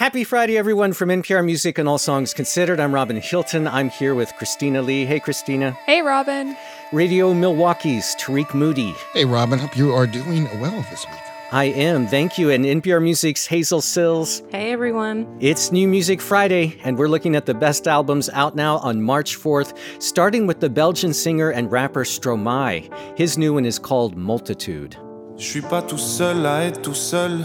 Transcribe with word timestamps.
Happy 0.00 0.24
Friday, 0.24 0.56
everyone, 0.56 0.94
from 0.94 1.10
NPR 1.10 1.44
Music 1.44 1.76
and 1.76 1.86
All 1.86 1.98
Songs 1.98 2.32
Considered. 2.32 2.80
I'm 2.80 2.94
Robin 2.94 3.20
Hilton. 3.20 3.68
I'm 3.68 3.90
here 3.90 4.14
with 4.14 4.34
Christina 4.38 4.80
Lee. 4.80 5.04
Hey, 5.04 5.20
Christina. 5.20 5.72
Hey, 5.84 6.00
Robin. 6.00 6.56
Radio 6.90 7.34
Milwaukee's 7.34 8.14
Tarik 8.14 8.54
Moody. 8.54 8.94
Hey, 9.12 9.26
Robin. 9.26 9.58
Hope 9.58 9.76
you 9.76 9.92
are 9.92 10.06
doing 10.06 10.44
well 10.58 10.86
this 10.88 11.06
week. 11.06 11.20
I 11.52 11.64
am. 11.64 12.06
Thank 12.06 12.38
you. 12.38 12.48
And 12.48 12.64
NPR 12.64 13.02
Music's 13.02 13.44
Hazel 13.44 13.82
Cills. 13.82 14.42
Hey, 14.50 14.72
everyone. 14.72 15.36
It's 15.38 15.70
New 15.70 15.86
Music 15.86 16.22
Friday, 16.22 16.80
and 16.82 16.96
we're 16.96 17.06
looking 17.06 17.36
at 17.36 17.44
the 17.44 17.52
best 17.52 17.86
albums 17.86 18.30
out 18.30 18.56
now 18.56 18.78
on 18.78 19.02
March 19.02 19.36
4th, 19.36 19.76
starting 20.02 20.46
with 20.46 20.60
the 20.60 20.70
Belgian 20.70 21.12
singer 21.12 21.50
and 21.50 21.70
rapper 21.70 22.04
Stromae. 22.04 22.88
His 23.18 23.36
new 23.36 23.52
one 23.52 23.66
is 23.66 23.78
called 23.78 24.16
Multitude. 24.16 24.96
Je 25.36 25.44
suis 25.44 25.60
pas 25.60 25.82
tout 25.82 25.98
seul 25.98 26.46
à 26.46 26.64
être 26.64 26.80
tout 26.80 26.96
seul. 26.96 27.44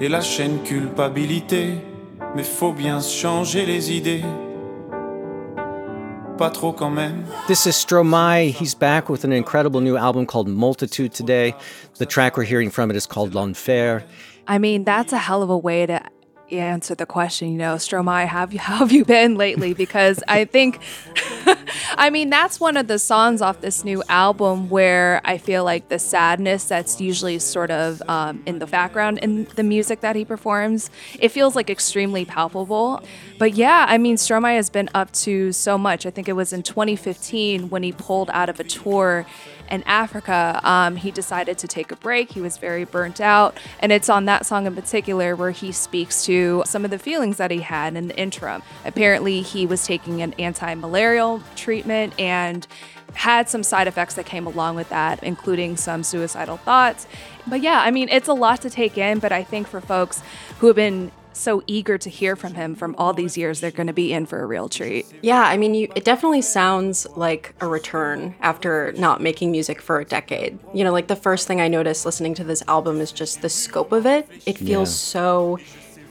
Et 0.00 0.08
la 0.08 0.20
chaîne 0.20 0.62
culpabilité. 0.62 1.74
Mais 2.34 2.42
faut 2.42 2.72
bien 2.72 3.00
changer 3.00 3.64
les 3.64 3.92
idées. 3.92 4.22
Pas 6.36 6.50
trop 6.50 6.72
quand 6.72 6.90
même. 6.90 7.24
This 7.46 7.64
is 7.66 7.76
Stromae. 7.76 8.50
He's 8.50 8.74
back 8.74 9.08
with 9.08 9.24
an 9.24 9.30
incredible 9.30 9.80
new 9.80 9.96
album 9.96 10.26
called 10.26 10.48
Multitude 10.48 11.12
today. 11.12 11.54
The 11.98 12.06
track 12.06 12.36
we're 12.36 12.44
hearing 12.44 12.70
from 12.70 12.90
it 12.90 12.96
is 12.96 13.06
called 13.06 13.34
L'Enfer. 13.34 14.02
I 14.48 14.58
mean, 14.58 14.84
that's 14.84 15.12
a 15.12 15.18
hell 15.18 15.42
of 15.42 15.50
a 15.50 15.56
way 15.56 15.86
to 15.86 16.00
answer 16.50 16.94
the 16.94 17.06
question, 17.06 17.52
you 17.52 17.58
know, 17.58 17.76
Stromae, 17.76 18.26
have 18.26 18.52
you 18.52 18.58
how 18.58 18.76
have 18.78 18.92
you 18.92 19.04
been 19.04 19.36
lately? 19.36 19.74
Because 19.74 20.22
I 20.26 20.44
think 20.44 20.80
I 21.96 22.10
mean 22.10 22.30
that's 22.30 22.60
one 22.60 22.76
of 22.76 22.86
the 22.86 22.98
songs 22.98 23.42
off 23.42 23.60
this 23.60 23.84
new 23.84 24.02
album 24.08 24.68
where 24.68 25.20
I 25.24 25.38
feel 25.38 25.64
like 25.64 25.88
the 25.88 25.98
sadness 25.98 26.64
that's 26.64 27.00
usually 27.00 27.38
sort 27.38 27.70
of 27.70 28.02
um, 28.08 28.42
in 28.46 28.58
the 28.58 28.66
background 28.66 29.18
in 29.18 29.44
the 29.56 29.62
music 29.62 30.00
that 30.00 30.16
he 30.16 30.24
performs, 30.24 30.90
it 31.18 31.28
feels 31.28 31.56
like 31.56 31.70
extremely 31.70 32.24
palpable. 32.24 33.02
But 33.38 33.54
yeah, 33.54 33.86
I 33.88 33.98
mean 33.98 34.16
Stromae 34.16 34.56
has 34.56 34.70
been 34.70 34.88
up 34.94 35.12
to 35.12 35.52
so 35.52 35.78
much. 35.78 36.06
I 36.06 36.10
think 36.10 36.28
it 36.28 36.34
was 36.34 36.52
in 36.52 36.62
2015 36.62 37.70
when 37.70 37.82
he 37.82 37.92
pulled 37.92 38.30
out 38.30 38.48
of 38.48 38.60
a 38.60 38.64
tour 38.64 39.26
in 39.70 39.82
Africa, 39.84 40.60
um, 40.62 40.96
he 40.96 41.10
decided 41.10 41.58
to 41.58 41.68
take 41.68 41.90
a 41.90 41.96
break. 41.96 42.32
He 42.32 42.40
was 42.40 42.58
very 42.58 42.84
burnt 42.84 43.20
out. 43.20 43.58
And 43.80 43.92
it's 43.92 44.08
on 44.08 44.26
that 44.26 44.46
song 44.46 44.66
in 44.66 44.74
particular 44.74 45.34
where 45.36 45.50
he 45.50 45.72
speaks 45.72 46.24
to 46.26 46.62
some 46.66 46.84
of 46.84 46.90
the 46.90 46.98
feelings 46.98 47.38
that 47.38 47.50
he 47.50 47.60
had 47.60 47.96
in 47.96 48.08
the 48.08 48.16
interim. 48.16 48.62
Apparently, 48.84 49.42
he 49.42 49.66
was 49.66 49.86
taking 49.86 50.22
an 50.22 50.34
anti 50.34 50.74
malarial 50.74 51.42
treatment 51.64 52.12
and 52.18 52.66
had 53.14 53.48
some 53.48 53.62
side 53.62 53.86
effects 53.86 54.14
that 54.14 54.26
came 54.26 54.46
along 54.46 54.76
with 54.76 54.88
that, 54.90 55.22
including 55.22 55.76
some 55.76 56.02
suicidal 56.02 56.58
thoughts. 56.58 57.06
But 57.46 57.62
yeah, 57.62 57.80
I 57.80 57.90
mean, 57.90 58.08
it's 58.10 58.28
a 58.28 58.34
lot 58.34 58.60
to 58.62 58.70
take 58.70 58.98
in, 58.98 59.18
but 59.18 59.32
I 59.32 59.42
think 59.42 59.66
for 59.66 59.80
folks 59.80 60.22
who 60.58 60.66
have 60.66 60.76
been 60.76 61.10
so 61.32 61.62
eager 61.66 61.98
to 61.98 62.08
hear 62.08 62.36
from 62.36 62.54
him 62.54 62.76
from 62.76 62.94
all 62.96 63.12
these 63.12 63.36
years 63.36 63.58
they're 63.58 63.72
going 63.72 63.88
to 63.88 63.92
be 63.92 64.12
in 64.12 64.24
for 64.24 64.40
a 64.40 64.46
real 64.46 64.68
treat 64.68 65.04
yeah 65.20 65.42
i 65.42 65.56
mean 65.56 65.74
you, 65.74 65.88
it 65.96 66.04
definitely 66.04 66.40
sounds 66.40 67.08
like 67.16 67.52
a 67.60 67.66
return 67.66 68.32
after 68.40 68.92
not 68.92 69.20
making 69.20 69.50
music 69.50 69.80
for 69.80 69.98
a 69.98 70.04
decade 70.04 70.56
you 70.72 70.84
know 70.84 70.92
like 70.92 71.08
the 71.08 71.16
first 71.16 71.48
thing 71.48 71.60
i 71.60 71.66
noticed 71.66 72.06
listening 72.06 72.34
to 72.34 72.44
this 72.44 72.62
album 72.68 73.00
is 73.00 73.10
just 73.10 73.42
the 73.42 73.48
scope 73.48 73.90
of 73.90 74.06
it 74.06 74.28
it 74.46 74.56
feels 74.56 74.90
yeah. 74.90 74.94
so 74.94 75.58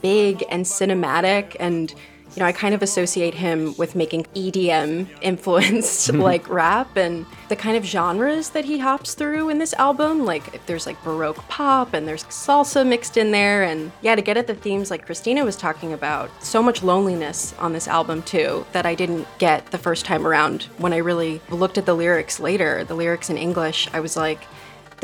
big 0.02 0.44
and 0.50 0.66
cinematic 0.66 1.56
and 1.58 1.94
you 2.34 2.40
know, 2.40 2.46
I 2.46 2.52
kind 2.52 2.74
of 2.74 2.82
associate 2.82 3.34
him 3.34 3.74
with 3.76 3.94
making 3.94 4.24
EDM 4.34 5.08
influenced 5.22 6.12
like 6.12 6.48
rap 6.48 6.96
and 6.96 7.26
the 7.48 7.56
kind 7.56 7.76
of 7.76 7.84
genres 7.84 8.50
that 8.50 8.64
he 8.64 8.78
hops 8.78 9.14
through 9.14 9.50
in 9.50 9.58
this 9.58 9.72
album. 9.74 10.24
Like 10.24 10.64
there's 10.66 10.86
like 10.86 11.02
Baroque 11.04 11.46
pop 11.48 11.94
and 11.94 12.08
there's 12.08 12.24
salsa 12.24 12.86
mixed 12.86 13.16
in 13.16 13.30
there. 13.30 13.62
And 13.62 13.92
yeah, 14.02 14.16
to 14.16 14.22
get 14.22 14.36
at 14.36 14.46
the 14.46 14.54
themes 14.54 14.90
like 14.90 15.06
Christina 15.06 15.44
was 15.44 15.56
talking 15.56 15.92
about, 15.92 16.30
so 16.42 16.62
much 16.62 16.82
loneliness 16.82 17.54
on 17.58 17.72
this 17.72 17.86
album 17.86 18.22
too 18.22 18.66
that 18.72 18.86
I 18.86 18.94
didn't 18.94 19.26
get 19.38 19.70
the 19.70 19.78
first 19.78 20.04
time 20.04 20.26
around. 20.26 20.64
When 20.78 20.92
I 20.92 20.98
really 20.98 21.40
looked 21.50 21.78
at 21.78 21.86
the 21.86 21.94
lyrics 21.94 22.40
later, 22.40 22.84
the 22.84 22.94
lyrics 22.94 23.30
in 23.30 23.38
English, 23.38 23.88
I 23.92 24.00
was 24.00 24.16
like, 24.16 24.40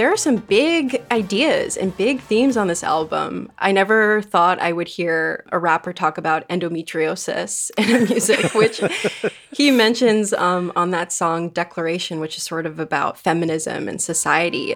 there 0.01 0.11
are 0.11 0.17
some 0.17 0.37
big 0.37 1.03
ideas 1.11 1.77
and 1.77 1.95
big 1.99 2.23
themes 2.23 2.57
on 2.57 2.69
this 2.69 2.83
album. 2.83 3.53
I 3.59 3.71
never 3.71 4.23
thought 4.23 4.59
I 4.59 4.73
would 4.73 4.89
hear 4.89 5.45
a 5.53 5.59
rapper 5.59 5.93
talk 5.93 6.17
about 6.17 6.49
endometriosis 6.49 7.71
in 7.79 7.97
a 7.97 8.07
music, 8.07 8.55
which 8.55 8.81
he 9.53 9.71
mentions 9.71 10.33
um, 10.33 10.73
on 10.75 10.91
that 10.93 11.13
song 11.13 11.51
Declaration, 11.51 12.19
which 12.19 12.39
is 12.39 12.43
sort 12.43 12.65
of 12.65 12.81
about 12.81 13.19
feminism 13.19 13.89
and 13.89 14.01
society. 14.01 14.75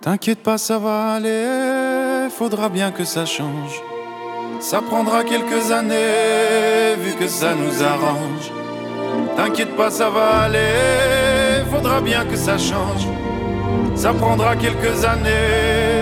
T'inquiète 0.00 0.44
pas, 0.44 0.58
ça 0.58 0.78
va 0.78 1.14
aller, 1.16 2.30
faudra 2.30 2.68
bien 2.68 2.92
que 2.92 3.04
ça 3.04 3.26
change. 3.26 3.82
Ça 4.60 4.80
prendra 4.82 5.24
quelques 5.24 5.72
années, 5.72 6.94
vu 6.96 7.16
que 7.18 7.26
ça 7.26 7.56
nous 7.56 7.82
arrange. 7.82 8.52
T'inquiète 9.34 9.74
pas, 9.76 9.90
ça 9.90 10.08
va 10.10 10.42
aller, 10.42 11.64
faudra 11.72 12.00
bien 12.00 12.24
que 12.24 12.36
ça 12.36 12.56
change. 12.56 13.08
Ça 13.98 14.14
prendra 14.14 14.54
quelques 14.54 15.04
années, 15.04 15.97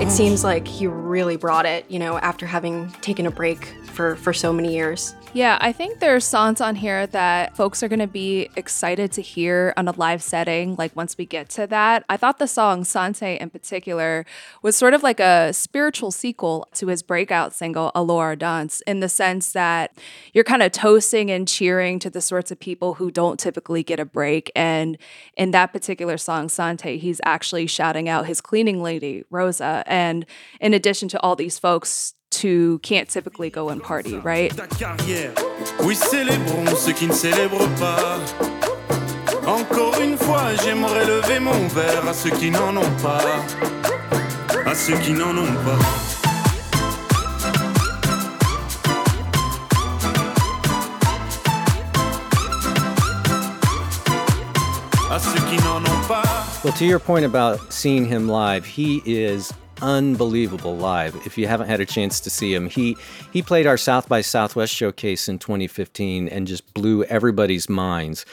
It 0.00 0.10
seems 0.10 0.42
like 0.42 0.66
he 0.66 0.86
really 0.86 1.36
brought 1.36 1.66
it, 1.66 1.84
you 1.90 1.98
know, 1.98 2.18
after 2.18 2.46
having 2.46 2.90
taken 3.02 3.26
a 3.26 3.30
break 3.30 3.74
for, 3.96 4.16
for 4.16 4.32
so 4.32 4.52
many 4.52 4.74
years. 4.74 5.14
Yeah, 5.32 5.58
I 5.60 5.72
think 5.72 5.98
there's 5.98 6.24
songs 6.24 6.62
on 6.62 6.76
here 6.76 7.06
that 7.08 7.54
folks 7.56 7.82
are 7.82 7.88
going 7.88 7.98
to 7.98 8.06
be 8.06 8.48
excited 8.56 9.12
to 9.12 9.20
hear 9.20 9.74
on 9.76 9.86
a 9.86 9.92
live 9.92 10.22
setting, 10.22 10.76
like 10.76 10.96
once 10.96 11.18
we 11.18 11.26
get 11.26 11.50
to 11.50 11.66
that. 11.66 12.04
I 12.08 12.16
thought 12.16 12.38
the 12.38 12.46
song 12.46 12.84
Sante 12.84 13.36
in 13.36 13.50
particular 13.50 14.24
was 14.62 14.76
sort 14.76 14.94
of 14.94 15.02
like 15.02 15.20
a 15.20 15.52
spiritual 15.52 16.10
sequel 16.10 16.68
to 16.74 16.86
his 16.86 17.02
breakout 17.02 17.52
single, 17.52 17.92
Alors 17.94 18.32
on 18.32 18.38
danse, 18.38 18.80
in 18.86 19.00
the 19.00 19.10
sense 19.10 19.52
that 19.52 19.94
you're 20.32 20.44
kind 20.44 20.62
of 20.62 20.72
toasting 20.72 21.30
and 21.30 21.46
cheering 21.46 21.98
to 21.98 22.08
the 22.08 22.22
sorts 22.22 22.50
of 22.50 22.58
people 22.58 22.94
who 22.94 23.10
don't 23.10 23.38
typically 23.38 23.82
get 23.82 24.00
a 24.00 24.06
break. 24.06 24.50
And 24.56 24.96
in 25.36 25.50
that 25.50 25.70
particular 25.70 26.16
song, 26.16 26.48
Sante, 26.48 26.96
he's 26.96 27.20
actually 27.26 27.66
shouting 27.66 28.08
out 28.08 28.26
his 28.26 28.40
cleaning 28.40 28.82
lady, 28.86 29.24
Rosa. 29.30 29.82
And 29.86 30.24
in 30.60 30.72
addition 30.72 31.08
to 31.08 31.20
all 31.20 31.36
these 31.36 31.58
folks 31.58 32.14
to 32.42 32.78
can't 32.82 33.08
typically 33.08 33.50
go 33.50 33.68
and 33.68 33.82
party, 33.82 34.16
right? 34.16 34.52
Oui, 35.80 35.94
célébrons 35.94 36.76
ceux 36.76 36.92
qui 36.92 37.06
ne 37.06 37.12
célèbrent 37.12 37.68
pas. 37.78 38.18
Encore 39.46 40.00
une 40.00 40.16
fois, 40.16 40.54
j'aimerais 40.62 41.06
lever 41.06 41.40
mon 41.40 41.66
verre 41.68 42.08
à 42.08 42.14
ceux 42.14 42.30
qui 42.30 42.50
n'en 42.50 42.76
ont 42.76 42.96
pas. 43.02 43.24
À 44.64 44.74
ceux 44.74 44.96
qui 44.98 45.12
n'en 45.12 45.36
ont 45.36 45.54
pas. 45.64 46.06
Well, 56.66 56.74
to 56.78 56.84
your 56.84 56.98
point 56.98 57.24
about 57.24 57.72
seeing 57.72 58.06
him 58.06 58.28
live, 58.28 58.66
he 58.66 59.00
is 59.06 59.54
unbelievable 59.80 60.76
live. 60.76 61.14
If 61.24 61.38
you 61.38 61.46
haven't 61.46 61.68
had 61.68 61.78
a 61.78 61.86
chance 61.86 62.18
to 62.18 62.28
see 62.28 62.52
him, 62.52 62.68
he 62.68 62.96
he 63.32 63.40
played 63.40 63.68
our 63.68 63.76
South 63.76 64.08
by 64.08 64.20
Southwest 64.20 64.74
showcase 64.74 65.28
in 65.28 65.38
2015 65.38 66.26
and 66.26 66.44
just 66.44 66.74
blew 66.74 67.04
everybody's 67.04 67.68
minds. 67.68 68.26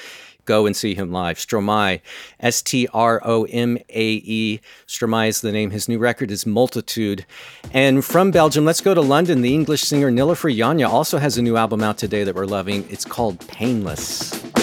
Go 0.45 0.65
and 0.65 0.75
see 0.75 0.95
him 0.95 1.11
live. 1.11 1.37
Stromae, 1.37 2.01
S 2.39 2.63
T 2.63 2.87
R 2.91 3.21
O 3.23 3.43
M 3.43 3.77
A 3.89 4.13
E. 4.13 4.61
Stromae 4.87 5.27
is 5.27 5.41
the 5.41 5.51
name. 5.51 5.69
His 5.69 5.87
new 5.87 5.99
record 5.99 6.31
is 6.31 6.47
Multitude. 6.47 7.27
And 7.71 8.03
from 8.03 8.31
Belgium, 8.31 8.65
let's 8.65 8.81
go 8.81 8.95
to 8.95 9.01
London. 9.01 9.43
The 9.43 9.53
English 9.53 9.83
singer 9.83 10.11
Nilüfer 10.11 10.51
Yanya 10.51 10.89
also 10.89 11.19
has 11.19 11.37
a 11.37 11.43
new 11.43 11.55
album 11.55 11.83
out 11.83 11.99
today 11.99 12.23
that 12.23 12.33
we're 12.33 12.47
loving. 12.47 12.83
It's 12.89 13.05
called 13.05 13.47
Painless. 13.47 14.62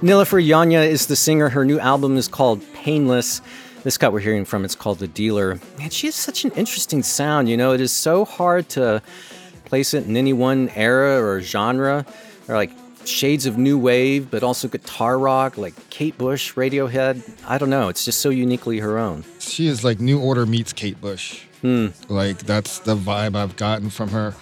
Nilüfer 0.00 0.40
Yanya 0.46 0.86
is 0.86 1.06
the 1.06 1.16
singer. 1.16 1.48
Her 1.48 1.64
new 1.64 1.78
album 1.78 2.16
is 2.16 2.28
called 2.28 2.62
Painless. 2.72 3.40
This 3.82 3.98
cut 3.98 4.12
we're 4.12 4.20
hearing 4.20 4.44
from 4.44 4.64
it's 4.64 4.74
called 4.74 5.00
The 5.00 5.08
Dealer. 5.08 5.58
And 5.80 5.92
she 5.92 6.06
has 6.06 6.14
such 6.14 6.44
an 6.44 6.52
interesting 6.52 7.02
sound. 7.02 7.48
You 7.48 7.56
know, 7.56 7.72
it 7.72 7.80
is 7.80 7.92
so 7.92 8.24
hard 8.24 8.68
to 8.70 9.02
place 9.64 9.94
it 9.94 10.06
in 10.06 10.16
any 10.16 10.32
one 10.32 10.68
era 10.70 11.20
or 11.22 11.40
genre. 11.40 12.06
Or 12.46 12.54
like 12.54 12.70
shades 13.08 13.46
of 13.46 13.58
new 13.58 13.78
wave, 13.78 14.30
but 14.30 14.42
also 14.42 14.68
guitar 14.68 15.18
rock, 15.18 15.56
like 15.58 15.74
Kate 15.90 16.16
Bush, 16.18 16.54
Radiohead. 16.54 17.22
I 17.46 17.58
don't 17.58 17.70
know. 17.70 17.88
It's 17.88 18.04
just 18.04 18.20
so 18.20 18.30
uniquely 18.30 18.78
her 18.78 18.98
own. 18.98 19.24
She 19.38 19.66
is 19.66 19.84
like 19.84 20.00
New 20.00 20.20
Order 20.20 20.46
meets 20.46 20.72
Kate 20.72 21.00
Bush. 21.00 21.44
Hmm. 21.62 21.88
Like 22.08 22.38
that's 22.38 22.80
the 22.80 22.94
vibe 22.94 23.34
I've 23.34 23.56
gotten 23.56 23.90
from 23.90 24.10
her. 24.10 24.34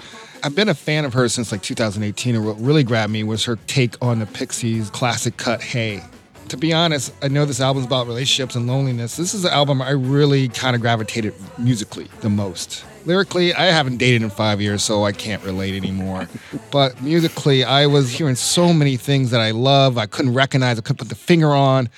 I've 0.43 0.55
been 0.55 0.69
a 0.69 0.75
fan 0.75 1.05
of 1.05 1.15
hers 1.15 1.33
since 1.33 1.51
like 1.51 1.63
2018, 1.63 2.35
and 2.37 2.47
what 2.47 2.61
really 2.61 2.85
grabbed 2.85 3.13
me 3.13 3.25
was 3.25 3.45
her 3.45 3.57
take 3.67 3.95
on 4.03 4.19
the 4.19 4.27
Pixies' 4.27 4.91
classic 4.91 5.37
cut 5.37 5.63
"Hey." 5.63 6.03
To 6.49 6.57
be 6.57 6.73
honest, 6.73 7.13
I 7.23 7.29
know 7.29 7.45
this 7.45 7.61
album's 7.61 7.87
about 7.87 8.07
relationships 8.07 8.55
and 8.55 8.69
loneliness. 8.69 9.17
This 9.17 9.35
is 9.35 9.43
the 9.43 9.53
album 9.53 9.83
I 9.83 9.91
really 9.91 10.49
kind 10.49 10.77
of 10.77 10.81
gravitated 10.81 11.35
musically 11.59 12.07
the 12.21 12.31
most. 12.31 12.85
Lyrically, 13.05 13.53
I 13.53 13.67
haven't 13.67 13.97
dated 13.97 14.23
in 14.23 14.31
five 14.31 14.61
years, 14.61 14.85
so 14.85 15.05
I 15.05 15.11
can't 15.11 15.43
relate 15.43 15.75
anymore. 15.75 16.29
but 16.71 17.03
musically, 17.03 17.65
I 17.65 17.87
was 17.87 18.11
hearing 18.11 18.37
so 18.37 18.73
many 18.73 18.97
things 18.97 19.33
that 19.33 19.41
I 19.41 19.51
love. 19.51 19.99
I 19.99 20.07
couldn't 20.07 20.35
recognize, 20.35 20.79
I 20.79 20.83
couldn't 20.83 20.99
put 20.99 21.09
the 21.09 21.17
finger 21.17 21.53
on. 21.53 21.89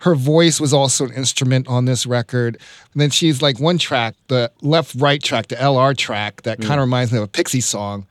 Her 0.00 0.16
voice 0.16 0.60
was 0.60 0.72
also 0.72 1.06
an 1.06 1.12
instrument 1.12 1.68
on 1.68 1.84
this 1.84 2.04
record. 2.04 2.58
And 2.92 3.00
then 3.00 3.10
she's 3.10 3.42
like 3.42 3.60
one 3.60 3.78
track, 3.78 4.16
the 4.26 4.50
left 4.60 4.96
right 4.96 5.22
track, 5.22 5.48
the 5.48 5.56
LR 5.56 5.96
track, 5.96 6.42
that 6.42 6.58
mm. 6.58 6.66
kind 6.66 6.80
of 6.80 6.84
reminds 6.84 7.12
me 7.12 7.18
of 7.18 7.24
a 7.24 7.28
Pixie 7.28 7.60
song. 7.60 8.06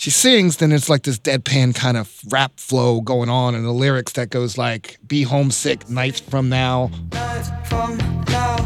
She 0.00 0.08
sings, 0.08 0.56
then 0.56 0.72
it's 0.72 0.88
like 0.88 1.02
this 1.02 1.18
deadpan 1.18 1.74
kind 1.74 1.98
of 1.98 2.10
rap 2.30 2.52
flow 2.56 3.02
going 3.02 3.28
on, 3.28 3.54
and 3.54 3.66
the 3.66 3.70
lyrics 3.70 4.12
that 4.12 4.30
goes 4.30 4.56
like, 4.56 4.96
"Be 5.06 5.24
homesick 5.24 5.90
nights 5.90 6.20
from 6.20 6.48
now." 6.48 6.90
Nights 7.12 7.50
from 7.64 7.98
now, 8.28 8.56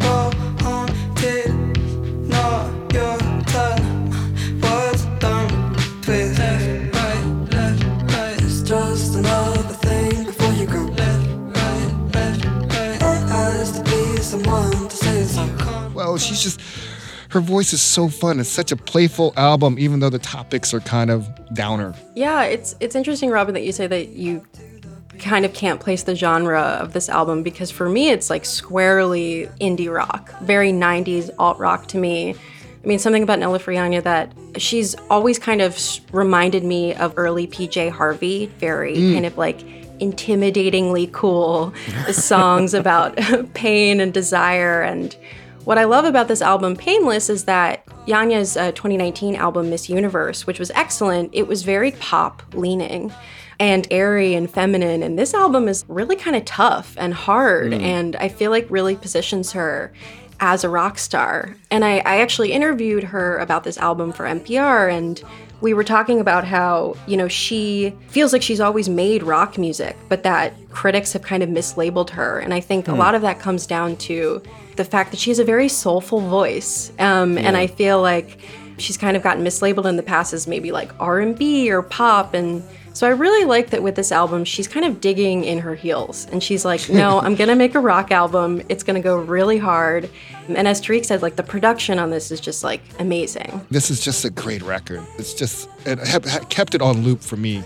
go 0.00 0.32
haunted. 0.58 1.54
Not 2.26 2.92
your 2.92 3.18
turn. 3.46 4.10
Words 4.60 5.06
don't 5.20 5.76
twist. 6.02 6.40
Left, 6.40 6.92
right, 6.96 7.52
left, 7.52 8.12
right. 8.12 8.42
It's 8.42 8.62
just 8.62 9.14
another 9.14 9.62
thing 9.62 10.24
before 10.24 10.52
you 10.54 10.66
go 10.66 10.82
left, 10.98 11.28
right, 11.56 11.92
left, 12.12 12.44
right. 12.44 12.98
There 12.98 13.26
has 13.28 13.70
to 13.78 13.84
be 13.84 14.20
someone 14.20 14.88
to 14.88 14.96
say 14.96 15.22
so. 15.22 15.92
Well, 15.94 16.18
she's 16.18 16.42
just 16.42 16.60
her 17.28 17.40
voice 17.40 17.72
is 17.72 17.82
so 17.82 18.08
fun. 18.08 18.40
It's 18.40 18.48
such 18.48 18.72
a 18.72 18.76
playful 18.76 19.34
album, 19.36 19.78
even 19.78 20.00
though 20.00 20.10
the 20.10 20.18
topics 20.18 20.72
are 20.72 20.80
kind 20.80 21.10
of 21.10 21.28
downer. 21.54 21.94
Yeah, 22.14 22.44
it's 22.44 22.74
it's 22.80 22.94
interesting, 22.94 23.30
Robin, 23.30 23.54
that 23.54 23.64
you 23.64 23.72
say 23.72 23.86
that 23.86 24.08
you 24.08 24.44
kind 25.18 25.44
of 25.44 25.52
can't 25.52 25.80
place 25.80 26.04
the 26.04 26.14
genre 26.14 26.60
of 26.60 26.92
this 26.92 27.08
album 27.08 27.42
because 27.42 27.72
for 27.72 27.88
me 27.88 28.08
it's 28.08 28.30
like 28.30 28.44
squarely 28.44 29.48
indie 29.60 29.92
rock, 29.92 30.32
very 30.42 30.72
90s 30.72 31.30
alt 31.38 31.58
rock 31.58 31.86
to 31.88 31.98
me. 31.98 32.34
I 32.82 32.86
mean, 32.86 32.98
something 32.98 33.24
about 33.24 33.40
Nilüfer 33.40 33.74
Yanya 33.74 34.02
that 34.04 34.32
she's 34.56 34.94
always 35.10 35.38
kind 35.38 35.60
of 35.60 35.76
reminded 36.12 36.64
me 36.64 36.94
of 36.94 37.12
early 37.16 37.46
PJ 37.46 37.90
Harvey, 37.90 38.46
very 38.58 38.96
mm. 38.96 39.12
kind 39.14 39.26
of 39.26 39.36
like 39.36 39.58
intimidatingly 39.98 41.10
cool 41.12 41.74
songs 42.12 42.72
about 42.72 43.16
pain 43.54 44.00
and 44.00 44.14
desire. 44.14 44.80
And 44.80 45.14
what 45.68 45.76
I 45.76 45.84
love 45.84 46.06
about 46.06 46.28
this 46.28 46.40
album, 46.40 46.76
Painless, 46.76 47.28
is 47.28 47.44
that 47.44 47.84
Yanya's 48.06 48.56
uh, 48.56 48.72
2019 48.72 49.36
album, 49.36 49.68
Miss 49.68 49.90
Universe, 49.90 50.46
which 50.46 50.58
was 50.58 50.70
excellent, 50.70 51.28
it 51.34 51.46
was 51.46 51.62
very 51.62 51.90
pop 51.90 52.42
leaning 52.54 53.12
and 53.60 53.86
airy 53.90 54.32
and 54.32 54.50
feminine. 54.50 55.02
And 55.02 55.18
this 55.18 55.34
album 55.34 55.68
is 55.68 55.84
really 55.86 56.16
kind 56.16 56.36
of 56.36 56.46
tough 56.46 56.94
and 56.96 57.12
hard. 57.12 57.74
And 57.74 58.16
I 58.16 58.28
feel 58.28 58.50
like 58.50 58.66
really 58.70 58.96
positions 58.96 59.52
her 59.52 59.92
as 60.40 60.64
a 60.64 60.70
rock 60.70 60.98
star. 60.98 61.54
And 61.70 61.84
I, 61.84 61.98
I 61.98 62.20
actually 62.20 62.52
interviewed 62.52 63.04
her 63.04 63.36
about 63.36 63.64
this 63.64 63.76
album 63.76 64.10
for 64.12 64.24
NPR 64.24 64.90
and 64.90 65.22
we 65.60 65.74
were 65.74 65.84
talking 65.84 66.20
about 66.20 66.44
how, 66.44 66.94
you 67.06 67.16
know, 67.16 67.28
she 67.28 67.92
feels 68.06 68.32
like 68.32 68.42
she's 68.42 68.60
always 68.60 68.88
made 68.88 69.24
rock 69.24 69.58
music, 69.58 69.96
but 70.08 70.22
that 70.22 70.54
critics 70.70 71.12
have 71.12 71.22
kind 71.22 71.42
of 71.42 71.48
mislabeled 71.48 72.10
her. 72.10 72.38
And 72.38 72.54
I 72.54 72.60
think 72.60 72.86
a 72.86 72.94
lot 72.94 73.16
of 73.16 73.22
that 73.22 73.40
comes 73.40 73.66
down 73.66 73.96
to 73.96 74.40
the 74.78 74.84
fact 74.84 75.10
that 75.10 75.20
she 75.20 75.28
has 75.30 75.38
a 75.38 75.44
very 75.44 75.68
soulful 75.68 76.20
voice. 76.20 76.90
Um, 76.98 77.36
And 77.36 77.54
I 77.56 77.66
feel 77.66 78.00
like 78.00 78.38
she's 78.78 78.96
kind 78.96 79.16
of 79.16 79.22
gotten 79.22 79.44
mislabeled 79.44 79.84
in 79.86 79.96
the 79.96 80.02
past 80.02 80.32
as 80.32 80.46
maybe 80.46 80.72
like 80.72 80.90
R&B 81.00 81.70
or 81.70 81.82
pop 81.82 82.32
and 82.32 82.62
so 82.94 83.06
I 83.06 83.10
really 83.10 83.44
like 83.44 83.70
that 83.70 83.82
with 83.82 83.96
this 83.96 84.12
album 84.12 84.44
she's 84.44 84.68
kind 84.68 84.86
of 84.86 85.00
digging 85.00 85.42
in 85.44 85.58
her 85.58 85.74
heels 85.74 86.28
and 86.30 86.40
she's 86.40 86.64
like 86.64 86.88
no 86.88 87.18
I'm 87.24 87.34
going 87.34 87.48
to 87.48 87.56
make 87.56 87.74
a 87.74 87.80
rock 87.80 88.12
album 88.12 88.62
it's 88.68 88.84
going 88.84 88.94
to 88.94 89.02
go 89.02 89.16
really 89.16 89.58
hard 89.58 90.08
and 90.48 90.68
as 90.68 90.80
Tarik 90.80 91.04
said 91.04 91.22
like 91.22 91.34
the 91.34 91.42
production 91.42 91.98
on 91.98 92.10
this 92.10 92.30
is 92.30 92.38
just 92.40 92.62
like 92.62 92.80
amazing 93.00 93.66
This 93.68 93.90
is 93.90 94.00
just 94.00 94.24
a 94.24 94.30
great 94.30 94.62
record. 94.62 95.02
It's 95.18 95.34
just 95.34 95.68
it 95.84 95.98
kept 96.48 96.76
it 96.76 96.80
on 96.82 97.02
loop 97.02 97.20
for 97.20 97.36
me. 97.36 97.64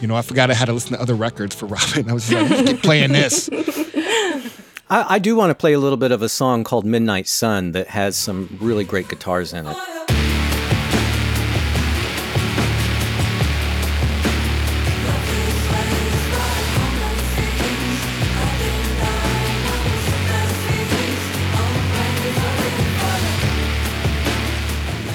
You 0.00 0.08
know, 0.08 0.16
I 0.16 0.22
forgot 0.22 0.50
I 0.50 0.54
had 0.54 0.66
to 0.66 0.72
listen 0.72 0.92
to 0.96 1.00
other 1.00 1.14
records 1.14 1.54
for 1.54 1.66
Robin. 1.66 2.08
I 2.10 2.14
was 2.14 2.26
just 2.28 2.50
like, 2.50 2.66
keep 2.66 2.82
playing 2.82 3.12
this. 3.12 3.48
I, 4.90 5.14
I 5.14 5.18
do 5.18 5.34
want 5.34 5.50
to 5.50 5.54
play 5.54 5.72
a 5.72 5.78
little 5.78 5.96
bit 5.96 6.12
of 6.12 6.20
a 6.20 6.28
song 6.28 6.62
called 6.62 6.84
Midnight 6.84 7.26
Sun 7.26 7.72
that 7.72 7.88
has 7.88 8.16
some 8.16 8.58
really 8.60 8.84
great 8.84 9.08
guitars 9.08 9.52
in 9.54 9.66
it. 9.66 9.76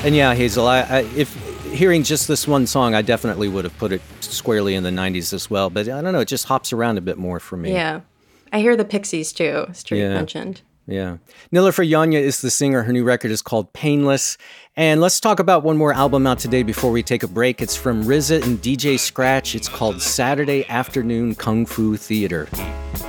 And 0.01 0.15
yeah, 0.15 0.33
Hazel, 0.33 0.65
I, 0.65 0.79
I, 0.79 0.99
if 1.15 1.31
hearing 1.71 2.01
just 2.03 2.27
this 2.27 2.47
one 2.47 2.65
song, 2.65 2.95
I 2.95 3.03
definitely 3.03 3.49
would 3.49 3.65
have 3.65 3.77
put 3.77 3.91
it 3.91 4.01
squarely 4.21 4.73
in 4.73 4.83
the 4.83 4.89
90s 4.89 5.33
as 5.33 5.49
well. 5.51 5.69
But 5.69 5.87
I 5.89 6.01
don't 6.01 6.13
know, 6.13 6.21
it 6.21 6.27
just 6.27 6.45
hops 6.45 6.73
around 6.73 6.97
a 6.97 7.01
bit 7.01 7.19
more 7.19 7.39
for 7.39 7.57
me. 7.57 7.73
yeah 7.73 8.01
I 8.51 8.59
hear 8.59 8.75
the 8.75 8.85
Pixies 8.85 9.31
too 9.33 9.65
as 9.69 9.83
Tarik 9.83 10.01
Yeah. 10.01 10.09
mentioned 10.13 10.61
Yeah. 10.87 11.17
Nilüfer 11.53 11.87
Yanya 11.87 12.19
is 12.19 12.41
the 12.41 12.49
singer. 12.49 12.81
Her 12.83 12.91
new 12.91 13.03
record 13.03 13.29
is 13.29 13.43
called 13.43 13.71
Painless. 13.73 14.37
And 14.75 14.99
let's 15.01 15.19
talk 15.19 15.39
about 15.39 15.63
one 15.63 15.77
more 15.77 15.93
album 15.93 16.25
out 16.25 16.39
today 16.39 16.63
before 16.63 16.89
we 16.91 17.03
take 17.03 17.21
a 17.21 17.27
break. 17.27 17.61
It's 17.61 17.75
from 17.75 18.05
RZA 18.05 18.41
and 18.43 18.59
DJ 18.59 18.97
Scratch. 18.97 19.53
It's 19.53 19.69
called 19.69 20.01
Saturday 20.01 20.65
Afternoon 20.67 21.35
Kung 21.35 21.67
Fu 21.67 21.95
Theater. 21.95 22.45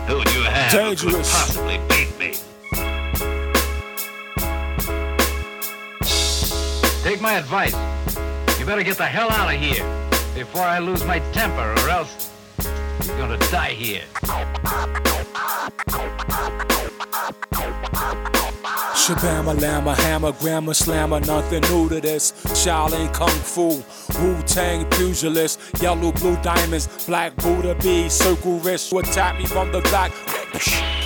Who 0.06 0.18
would 0.18 0.34
you 0.34 0.42
have 0.42 0.72
who 0.72 0.78
could 0.78 0.98
Dangerous. 1.08 1.32
possibly 1.32 1.78
beat 1.88 2.18
me? 2.18 2.34
Take 7.02 7.20
my 7.22 7.34
advice. 7.38 7.74
You 8.60 8.66
better 8.66 8.82
get 8.82 8.98
the 8.98 9.06
hell 9.06 9.30
out 9.30 9.54
of 9.54 9.58
here 9.60 9.84
before 10.34 10.62
I 10.62 10.78
lose 10.80 11.04
my 11.06 11.18
temper, 11.32 11.72
or 11.82 11.88
else 11.88 12.29
gonna 13.18 13.38
die 13.50 13.70
here. 13.70 14.02
Shabama 18.94 19.60
Lama, 19.60 19.94
Hammer, 19.94 20.32
Grammar, 20.32 20.74
Slammer, 20.74 21.20
nothing 21.20 21.62
new 21.62 21.88
to 21.88 22.00
this. 22.00 22.32
Shaolin 22.46 23.12
Kung 23.12 23.28
Fu, 23.28 23.82
Wu 24.20 24.42
Tang 24.42 24.84
Pugilist, 24.90 25.58
Yellow 25.82 26.12
Blue 26.12 26.36
Diamonds, 26.42 27.06
Black 27.06 27.34
Buddha 27.36 27.74
B, 27.82 28.08
Circle 28.08 28.58
Wrist, 28.60 28.90
who 28.90 28.98
attack 28.98 29.38
me 29.38 29.46
from 29.46 29.72
the 29.72 29.80
back. 29.82 30.12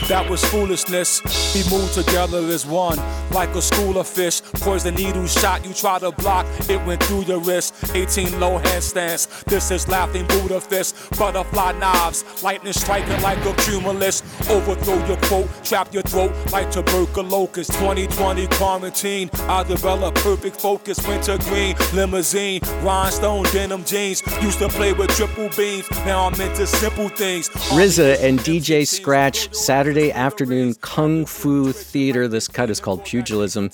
That 0.09 0.29
was 0.29 0.45
foolishness. 0.45 1.23
We 1.55 1.63
moved 1.75 1.95
together 1.95 2.39
as 2.39 2.67
one, 2.67 2.99
like 3.31 3.49
a 3.55 3.63
school 3.63 3.97
of 3.97 4.07
fish. 4.07 4.43
Poison 4.57 4.95
needle 4.97 5.27
shot, 5.27 5.65
you 5.65 5.73
try 5.73 5.99
to 5.99 6.13
block, 6.13 6.45
it 6.69 6.85
went 6.87 7.03
through 7.05 7.23
your 7.23 7.39
wrist. 7.41 7.75
18 7.95 8.39
low 8.39 8.59
handstands. 8.59 9.45
This 9.45 9.71
is 9.71 9.89
laughing 9.89 10.27
Buddha 10.27 10.61
fist. 10.61 10.95
Butterfly 11.19 11.73
knives, 11.79 12.43
lightning 12.43 12.75
striking 12.75 13.21
like 13.23 13.43
a 13.47 13.55
cumulus. 13.55 14.21
Overthrow 14.51 15.07
your 15.07 15.17
quote, 15.23 15.49
trap 15.65 15.93
your 15.95 16.03
throat 16.03 16.33
like 16.53 16.71
tuberculosis. 16.71 17.69
2020 17.69 18.47
quarantine. 18.49 19.31
I 19.49 19.63
develop 19.63 20.17
perfect 20.17 20.61
focus. 20.61 20.99
Winter 21.09 21.39
green, 21.39 21.77
limousine, 21.95 22.61
rhinestone 22.83 23.45
denim 23.45 23.85
jeans. 23.85 24.23
Used 24.43 24.59
to 24.59 24.69
play 24.69 24.93
with 24.93 25.09
triple 25.11 25.49
beams. 25.57 25.91
Now 26.05 26.29
I'm 26.29 26.39
into 26.39 26.67
simple 26.67 27.09
things. 27.09 27.49
RZA 27.49 28.23
and 28.23 28.39
DJ 28.41 28.87
Scratch, 28.87 29.53
Saturday 29.55 29.94
afternoon 29.99 30.75
Kung 30.75 31.27
Fu 31.27 31.73
Theater. 31.73 32.29
This 32.29 32.49
cut 32.49 32.71
is 32.71 32.81
called 32.81 33.05
Pugilism. 33.05 33.73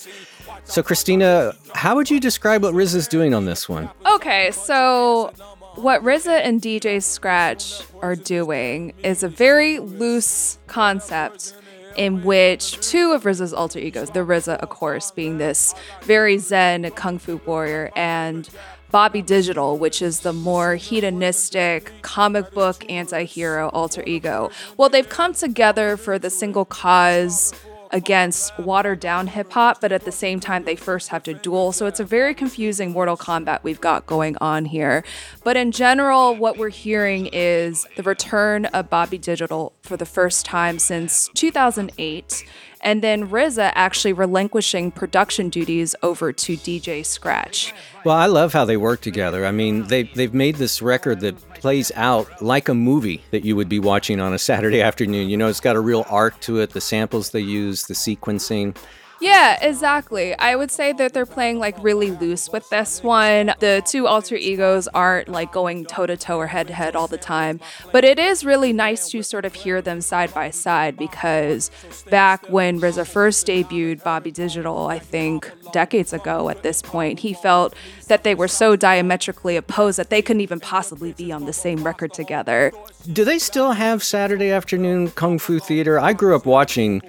So, 0.63 0.83
Christina, 0.83 1.53
how 1.73 1.95
would 1.95 2.09
you 2.09 2.19
describe 2.19 2.63
what 2.63 2.73
RZA's 2.73 3.07
doing 3.07 3.33
on 3.33 3.45
this 3.45 3.67
one? 3.67 3.89
Okay, 4.05 4.51
so 4.51 5.33
what 5.75 6.03
RZA 6.03 6.41
and 6.43 6.61
DJ 6.61 7.01
Scratch 7.01 7.81
are 8.01 8.15
doing 8.15 8.93
is 9.03 9.23
a 9.23 9.27
very 9.27 9.79
loose 9.79 10.57
concept 10.67 11.55
in 11.95 12.23
which 12.23 12.79
two 12.79 13.11
of 13.11 13.23
RZA's 13.23 13.53
alter 13.53 13.79
egos, 13.79 14.11
the 14.11 14.21
RZA, 14.21 14.57
of 14.57 14.69
course, 14.69 15.11
being 15.11 15.37
this 15.37 15.73
very 16.03 16.37
zen 16.37 16.89
kung 16.91 17.19
fu 17.19 17.41
warrior, 17.45 17.91
and 17.95 18.49
Bobby 18.91 19.21
Digital, 19.21 19.77
which 19.77 20.01
is 20.01 20.19
the 20.19 20.33
more 20.33 20.75
hedonistic 20.75 21.91
comic 22.01 22.51
book 22.51 22.85
anti 22.89 23.23
hero 23.23 23.69
alter 23.69 24.03
ego. 24.05 24.51
Well, 24.77 24.89
they've 24.89 25.07
come 25.07 25.33
together 25.33 25.97
for 25.97 26.19
the 26.19 26.29
single 26.29 26.65
cause 26.65 27.53
against 27.91 28.57
watered 28.57 28.99
down 28.99 29.27
hip 29.27 29.51
hop, 29.51 29.81
but 29.81 29.91
at 29.91 30.05
the 30.05 30.11
same 30.11 30.39
time, 30.39 30.63
they 30.63 30.75
first 30.75 31.09
have 31.09 31.23
to 31.23 31.33
duel. 31.33 31.71
So 31.71 31.85
it's 31.85 31.99
a 31.99 32.05
very 32.05 32.33
confusing 32.33 32.91
Mortal 32.91 33.17
Kombat 33.17 33.63
we've 33.63 33.81
got 33.81 34.05
going 34.05 34.37
on 34.39 34.65
here. 34.65 35.03
But 35.43 35.57
in 35.57 35.71
general, 35.71 36.35
what 36.35 36.57
we're 36.57 36.69
hearing 36.69 37.29
is 37.31 37.85
the 37.97 38.03
return 38.03 38.65
of 38.67 38.89
Bobby 38.89 39.17
Digital 39.17 39.73
for 39.81 39.97
the 39.97 40.05
first 40.05 40.45
time 40.45 40.79
since 40.79 41.29
2008 41.33 42.45
and 42.81 43.01
then 43.01 43.29
RZA 43.29 43.71
actually 43.75 44.13
relinquishing 44.13 44.91
production 44.91 45.49
duties 45.49 45.95
over 46.03 46.31
to 46.33 46.57
DJ 46.57 47.05
Scratch. 47.05 47.73
Well, 48.03 48.15
I 48.15 48.25
love 48.25 48.53
how 48.53 48.65
they 48.65 48.77
work 48.77 49.01
together. 49.01 49.45
I 49.45 49.51
mean, 49.51 49.87
they 49.87 50.03
they've 50.03 50.33
made 50.33 50.55
this 50.55 50.81
record 50.81 51.19
that 51.21 51.37
plays 51.55 51.91
out 51.95 52.41
like 52.41 52.69
a 52.69 52.73
movie 52.73 53.23
that 53.31 53.45
you 53.45 53.55
would 53.55 53.69
be 53.69 53.79
watching 53.79 54.19
on 54.19 54.33
a 54.33 54.39
Saturday 54.39 54.81
afternoon. 54.89 55.29
You 55.29 55.37
know, 55.37 55.47
it's 55.47 55.59
got 55.59 55.75
a 55.75 55.81
real 55.81 56.05
arc 56.09 56.39
to 56.41 56.59
it. 56.59 56.71
The 56.71 56.81
samples 56.81 57.31
they 57.31 57.41
use, 57.41 57.83
the 57.83 57.93
sequencing. 57.93 58.75
Yeah, 59.21 59.59
exactly. 59.61 60.35
I 60.39 60.55
would 60.55 60.71
say 60.71 60.93
that 60.93 61.13
they're 61.13 61.27
playing 61.27 61.59
like 61.59 61.81
really 61.83 62.09
loose 62.09 62.49
with 62.49 62.67
this 62.71 63.03
one. 63.03 63.53
The 63.59 63.83
two 63.85 64.07
alter 64.07 64.35
egos 64.35 64.87
aren't 64.87 65.29
like 65.29 65.51
going 65.51 65.85
toe 65.85 66.07
to 66.07 66.17
toe 66.17 66.39
or 66.39 66.47
head 66.47 66.67
to 66.67 66.73
head 66.73 66.95
all 66.95 67.07
the 67.07 67.19
time, 67.19 67.59
but 67.91 68.03
it 68.03 68.17
is 68.17 68.43
really 68.43 68.73
nice 68.73 69.09
to 69.11 69.21
sort 69.21 69.45
of 69.45 69.53
hear 69.53 69.79
them 69.79 70.01
side 70.01 70.33
by 70.33 70.49
side 70.49 70.97
because 70.97 71.69
back 72.09 72.49
when 72.49 72.81
RZA 72.81 73.07
first 73.07 73.45
debuted 73.45 74.03
Bobby 74.03 74.31
Digital, 74.31 74.87
I 74.87 74.97
think 74.97 75.51
decades 75.71 76.13
ago 76.13 76.49
at 76.49 76.63
this 76.63 76.81
point, 76.81 77.19
he 77.19 77.35
felt 77.35 77.75
that 78.07 78.23
they 78.23 78.33
were 78.33 78.47
so 78.47 78.75
diametrically 78.75 79.55
opposed 79.55 79.99
that 79.99 80.09
they 80.09 80.23
couldn't 80.23 80.41
even 80.41 80.59
possibly 80.59 81.13
be 81.13 81.31
on 81.31 81.45
the 81.45 81.53
same 81.53 81.83
record 81.83 82.11
together. 82.11 82.71
Do 83.13 83.23
they 83.23 83.37
still 83.37 83.73
have 83.73 84.03
Saturday 84.03 84.49
afternoon 84.49 85.11
kung 85.11 85.37
fu 85.37 85.59
theater? 85.59 85.99
I 85.99 86.13
grew 86.13 86.35
up 86.35 86.47
watching 86.47 87.03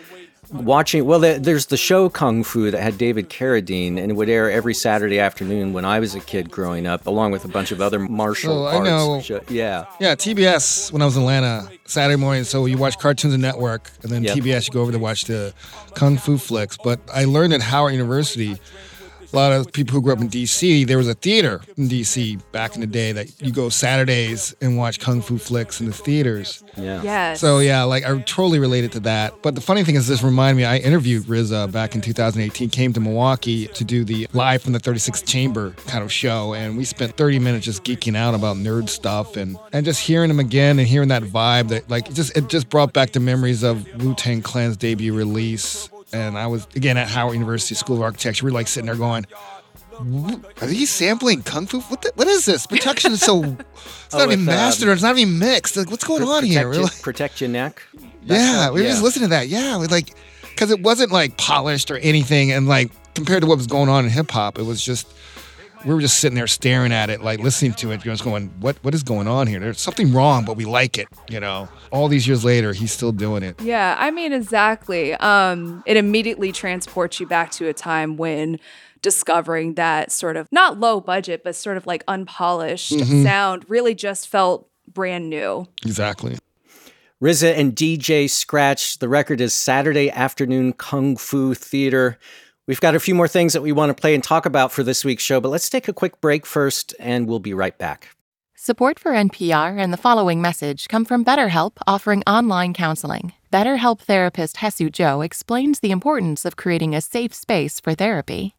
watching 0.53 1.05
well 1.07 1.19
there's 1.19 1.67
the 1.67 1.77
show 1.77 2.09
kung 2.11 2.45
fu 2.45 2.71
that 2.71 2.81
had 2.81 2.99
david 2.99 3.31
carradine 3.31 3.99
and 3.99 4.11
it 4.11 4.15
would 4.15 4.29
air 4.29 4.51
every 4.51 4.75
saturday 4.75 5.19
afternoon 5.19 5.73
when 5.73 5.85
i 5.85 5.99
was 5.99 6.15
a 6.15 6.21
kid 6.21 6.51
growing 6.51 6.87
up 6.87 7.07
along 7.07 7.33
with 7.33 7.45
a 7.45 7.49
bunch 7.49 7.73
of 7.73 7.81
other 7.81 7.99
martial 7.99 8.67
Oh, 8.67 8.67
I 8.67 8.79
know. 8.85 9.21
show- 9.23 9.41
yeah 9.49 9.87
Yeah, 9.99 10.15
TBS 10.15 10.93
when 10.93 11.01
I 11.01 11.07
was 11.07 11.17
in 11.17 11.23
Atlanta 11.23 11.71
Saturday 11.87 12.17
morning. 12.21 12.45
So 12.45 12.67
you 12.67 12.77
watch 12.79 12.99
Cartoons 12.99 13.33
and 13.35 13.43
Network, 13.43 13.91
and 14.03 14.11
then 14.13 14.23
Yep. 14.25 14.37
TBS 14.39 14.67
you 14.69 14.73
go 14.75 14.83
over 14.83 14.93
to 14.93 14.99
watch 14.99 15.25
the 15.25 15.53
Kung 15.95 16.17
Fu 16.17 16.39
flicks. 16.39 16.77
But 16.83 17.01
I 17.13 17.25
learned 17.25 17.53
at 17.55 17.61
Howard 17.63 17.93
University. 17.93 18.59
A 19.33 19.37
lot 19.37 19.53
of 19.53 19.73
people 19.73 19.95
who 19.95 20.03
grew 20.03 20.13
up 20.13 20.21
in 20.21 20.29
DC, 20.29 20.87
there 20.87 20.99
was 20.99 21.09
a 21.09 21.15
theater 21.15 21.63
in 21.79 21.89
DC 21.89 22.41
back 22.53 22.75
in 22.75 22.83
the 22.83 22.87
day 22.87 23.13
that 23.13 23.41
you 23.41 23.51
go 23.51 23.71
Saturdays 23.71 24.55
and 24.61 24.77
watch 24.77 25.01
Kung 25.01 25.23
Fu 25.23 25.39
flicks 25.39 25.81
in 25.81 25.87
the 25.87 25.93
theaters. 25.93 26.63
yeah 26.77 27.03
Yes. 27.03 27.41
So 27.41 27.59
yeah, 27.61 27.83
like 27.85 28.05
I 28.05 28.19
totally 28.21 28.59
related 28.59 28.93
to 28.93 29.01
that. 29.01 29.35
But 29.43 29.55
the 29.55 29.61
funny 29.61 29.85
thing 29.85 29.95
is, 29.95 30.07
this 30.07 30.23
reminded 30.23 30.59
me. 30.59 30.65
I 30.65 30.79
interviewed 30.79 31.25
RZA 31.25 31.73
back 31.73 31.95
in 31.95 32.01
2018. 32.01 32.71
Came 32.71 32.93
to 32.93 33.01
Milwaukee 33.01 33.69
to 33.69 33.85
do 33.85 34.05
the 34.05 34.27
live 34.33 34.63
from 34.63 34.73
the 34.73 34.81
36th 34.81 35.27
Chamber 35.27 35.71
kind 35.87 36.05
of 36.05 36.13
show, 36.13 36.55
and 36.55 36.77
we 36.77 36.85
spent 36.85 37.17
30 37.17 37.39
minutes 37.39 37.65
just 37.65 37.85
geeking 37.85 38.17
out 38.17 38.35
about 38.35 38.57
nerd 38.57 38.89
stuff 38.89 39.37
and 39.37 39.57
and 39.73 39.85
just 39.85 40.01
hearing 40.01 40.31
him 40.31 40.41
again 40.41 40.79
and 40.79 40.87
hearing 40.87 41.09
that 41.09 41.23
vibe 41.23 41.69
that 41.69 41.89
like 41.89 42.09
it 42.09 42.15
just 42.15 42.37
it 42.37 42.49
just 42.49 42.69
brought 42.69 42.93
back 42.93 43.13
the 43.13 43.21
memories 43.21 43.63
of 43.63 43.87
Wu 44.03 44.15
Tang 44.15 44.43
Clan's 44.43 44.77
debut 44.77 45.15
release. 45.15 45.89
And 46.13 46.37
I 46.37 46.47
was 46.47 46.67
again 46.77 46.97
at 46.97 47.09
Howard 47.09 47.35
University 47.35 47.75
School 47.75 47.97
of 47.97 48.03
Architecture. 48.03 48.45
We 48.45 48.51
were 48.53 48.55
like 48.59 48.69
sitting 48.69 48.87
there 48.87 48.97
going. 48.97 49.27
Are 50.61 50.67
these 50.67 50.91
sampling 50.91 51.43
kung 51.43 51.67
fu? 51.67 51.81
What, 51.81 52.03
the, 52.03 52.13
what 52.17 52.27
is 52.27 52.45
this? 52.45 52.67
Protection 52.67 53.13
is 53.13 53.21
so. 53.21 53.43
It's 54.07 54.15
not 54.19 54.29
Oh, 54.29 54.33
even 54.33 54.41
with, 54.41 54.49
um, 54.51 54.55
mastered. 54.57 54.89
It's 54.91 55.03
not 55.03 55.17
even 55.17 55.39
mixed. 55.39 55.77
Like, 55.77 55.91
what's 55.91 56.05
going 56.05 56.23
on 56.23 56.45
here? 56.45 56.63
protect, 56.65 56.75
your, 56.75 56.83
like- 56.85 57.03
protect 57.03 57.41
your 57.41 57.51
neck 57.51 57.83
yeah, 58.25 58.69
we 58.71 58.81
were 58.81 58.87
yeah. 58.87 58.91
just 58.91 59.03
listening 59.03 59.25
to 59.27 59.31
that. 59.31 59.49
Yeah, 59.49 59.79
we 59.79 59.87
like 59.87 60.15
because 60.43 60.71
it 60.71 60.81
wasn't 60.83 61.13
like 61.13 61.37
polished 61.39 61.91
or 61.91 61.97
anything, 61.99 62.53
and 62.53 62.69
like 62.69 62.91
compared 63.15 63.43
to 63.43 63.47
what 63.49 63.57
was 63.57 63.67
going 63.67 63.89
on 63.89 64.05
in 64.05 64.11
hip 64.11 64.31
hop, 64.31 64.59
it 64.59 64.65
was 64.65 64.85
just 64.85 65.07
we 65.85 65.95
were 65.95 66.01
just 66.01 66.19
sitting 66.19 66.37
there 66.37 66.47
staring 66.47 66.93
at 66.93 67.11
it, 67.11 67.23
like 67.23 67.41
listening 67.41 67.75
to 67.75 67.91
it, 67.93 68.01
just 68.01 68.25
going, 68.25 68.49
"What? 68.61 68.77
What 68.83 68.95
is 68.95 69.03
going 69.03 69.29
on 69.29 69.47
here? 69.47 69.61
There's 69.61 69.81
something 69.81 70.13
wrong, 70.13 70.45
but 70.45 70.57
we 70.57 70.65
like 70.65 70.99
it." 70.99 71.09
You 71.29 71.41
know, 71.41 71.69
all 71.91 72.09
these 72.09 72.27
years 72.27 72.45
later, 72.45 72.73
he's 72.73 72.93
still 72.93 73.13
doing 73.13 73.43
it. 73.43 73.61
Yeah, 73.61 73.97
I 73.99 74.11
mean, 74.11 74.33
exactly. 74.33 75.15
Um, 75.15 75.83
it 75.87 75.97
immediately 75.97 76.53
transports 76.53 77.21
you 77.21 77.27
back 77.27 77.51
to 77.53 77.69
a 77.69 77.73
time 77.73 78.17
when 78.17 78.59
discovering 79.03 79.75
that 79.75 80.13
sort 80.13 80.37
of 80.37 80.49
not 80.53 80.79
low 80.79 81.01
budget, 81.01 81.43
but 81.45 81.57
sort 81.57 81.77
of 81.77 81.87
like 81.87 82.05
unpolished 82.07 82.99
sound 83.23 83.65
really 83.69 83.95
just 83.95 84.29
felt 84.29 84.69
brand 84.87 85.29
new. 85.29 85.67
Exactly. 85.85 86.39
RZA 87.23 87.57
and 87.57 87.75
DJ 87.75 88.29
Scratch. 88.29 88.99
The 88.99 89.09
record 89.09 89.41
is 89.41 89.55
Saturday 89.55 90.11
Afternoon 90.11 90.73
Kung 90.73 91.17
Fu 91.17 91.55
Theater. 91.55 92.19
We've 92.73 92.81
got 92.81 92.95
a 92.95 93.01
few 93.01 93.15
more 93.15 93.29
things 93.29 93.53
that 93.53 93.61
we 93.61 93.71
want 93.71 93.95
to 93.95 94.01
play 94.01 94.15
and 94.15 94.25
talk 94.25 94.47
about 94.47 94.73
for 94.73 94.83
this 94.83 95.05
week's 95.05 95.23
show, 95.23 95.43
but 95.43 95.51
let's 95.51 95.69
take 95.69 95.89
a 95.89 95.93
quick 95.93 96.23
break 96.23 96.47
first 96.47 96.95
and 96.99 97.29
we'll 97.29 97.39
be 97.39 97.53
right 97.53 97.77
back. 97.77 98.17
Support 98.57 98.99
for 98.99 99.13
NPR 99.13 99.79
and 99.79 99.93
the 99.93 99.99
following 99.99 100.41
message 100.41 100.89
come 100.89 101.05
from 101.05 101.23
BetterHelp 101.23 101.73
offering 101.87 102.23
online 102.27 102.73
counseling. 102.73 103.35
BetterHelp 103.53 104.01
therapist 104.01 104.57
Hesu 104.57 104.91
Joe 104.91 105.21
explains 105.21 105.81
the 105.81 105.91
importance 105.91 106.47
of 106.47 106.57
creating 106.57 106.95
a 106.95 107.03
safe 107.03 107.35
space 107.35 107.79
for 107.79 107.93
therapy. 107.93 108.55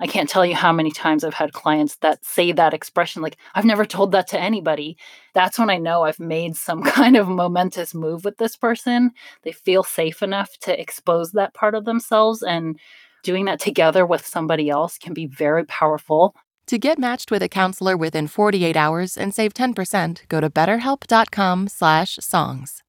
I 0.00 0.08
can't 0.08 0.28
tell 0.28 0.44
you 0.44 0.56
how 0.56 0.72
many 0.72 0.90
times 0.90 1.22
I've 1.22 1.34
had 1.34 1.52
clients 1.52 1.94
that 1.98 2.24
say 2.24 2.50
that 2.50 2.74
expression, 2.74 3.22
like, 3.22 3.36
I've 3.54 3.64
never 3.64 3.84
told 3.84 4.10
that 4.10 4.26
to 4.30 4.40
anybody. 4.40 4.96
That's 5.34 5.56
when 5.56 5.70
I 5.70 5.78
know 5.78 6.02
I've 6.02 6.18
made 6.18 6.56
some 6.56 6.82
kind 6.98 7.16
of 7.16 7.28
momentous 7.28 7.94
move 7.94 8.24
with 8.24 8.38
this 8.38 8.56
person. 8.56 9.12
They 9.44 9.52
feel 9.52 9.84
safe 9.84 10.20
enough 10.20 10.50
to 10.62 10.80
expose 10.80 11.30
that 11.30 11.54
part 11.54 11.76
of 11.76 11.84
themselves, 11.84 12.42
and 12.42 12.76
doing 13.22 13.46
that 13.46 13.60
together 13.60 14.04
with 14.04 14.26
somebody 14.26 14.68
else 14.68 14.98
can 14.98 15.14
be 15.14 15.26
very 15.26 15.64
powerful. 15.64 16.36
To 16.66 16.76
get 16.78 16.98
matched 16.98 17.30
with 17.30 17.42
a 17.42 17.48
counselor 17.48 17.96
within 17.96 18.28
48 18.28 18.76
hours 18.76 19.16
and 19.16 19.34
save 19.34 19.54
10%, 19.54 20.28
go 20.28 20.38
to 20.40 20.50
betterhelp.com/songs. 20.50 22.82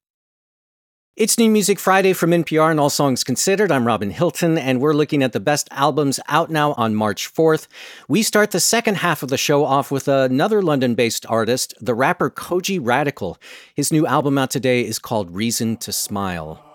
It's 1.15 1.37
New 1.37 1.51
Music 1.51 1.79
Friday 1.79 2.13
from 2.13 2.33
NPR 2.33 2.71
and 2.71 2.79
All 2.79 2.89
Songs 2.89 3.23
Considered. 3.23 3.71
I'm 3.71 3.85
Robin 3.85 4.09
Hilton, 4.09 4.57
and 4.57 4.81
we're 4.81 4.95
looking 4.95 5.21
at 5.21 5.31
the 5.31 5.39
best 5.39 5.67
albums 5.69 6.19
out 6.27 6.49
now 6.49 6.73
on 6.73 6.95
March 6.95 7.31
4th. 7.31 7.67
We 8.07 8.23
start 8.23 8.49
the 8.49 8.59
second 8.59 8.95
half 8.95 9.21
of 9.21 9.29
the 9.29 9.37
show 9.37 9.63
off 9.63 9.91
with 9.91 10.07
another 10.07 10.63
London 10.63 10.95
based 10.95 11.23
artist, 11.29 11.75
the 11.79 11.93
rapper 11.93 12.31
Kojey 12.31 12.79
Radical. 12.81 13.37
His 13.75 13.91
new 13.91 14.07
album 14.07 14.39
out 14.39 14.49
today 14.49 14.83
is 14.83 14.97
called 14.97 15.35
Reason 15.35 15.77
to 15.77 15.91
Smile. 15.91 16.72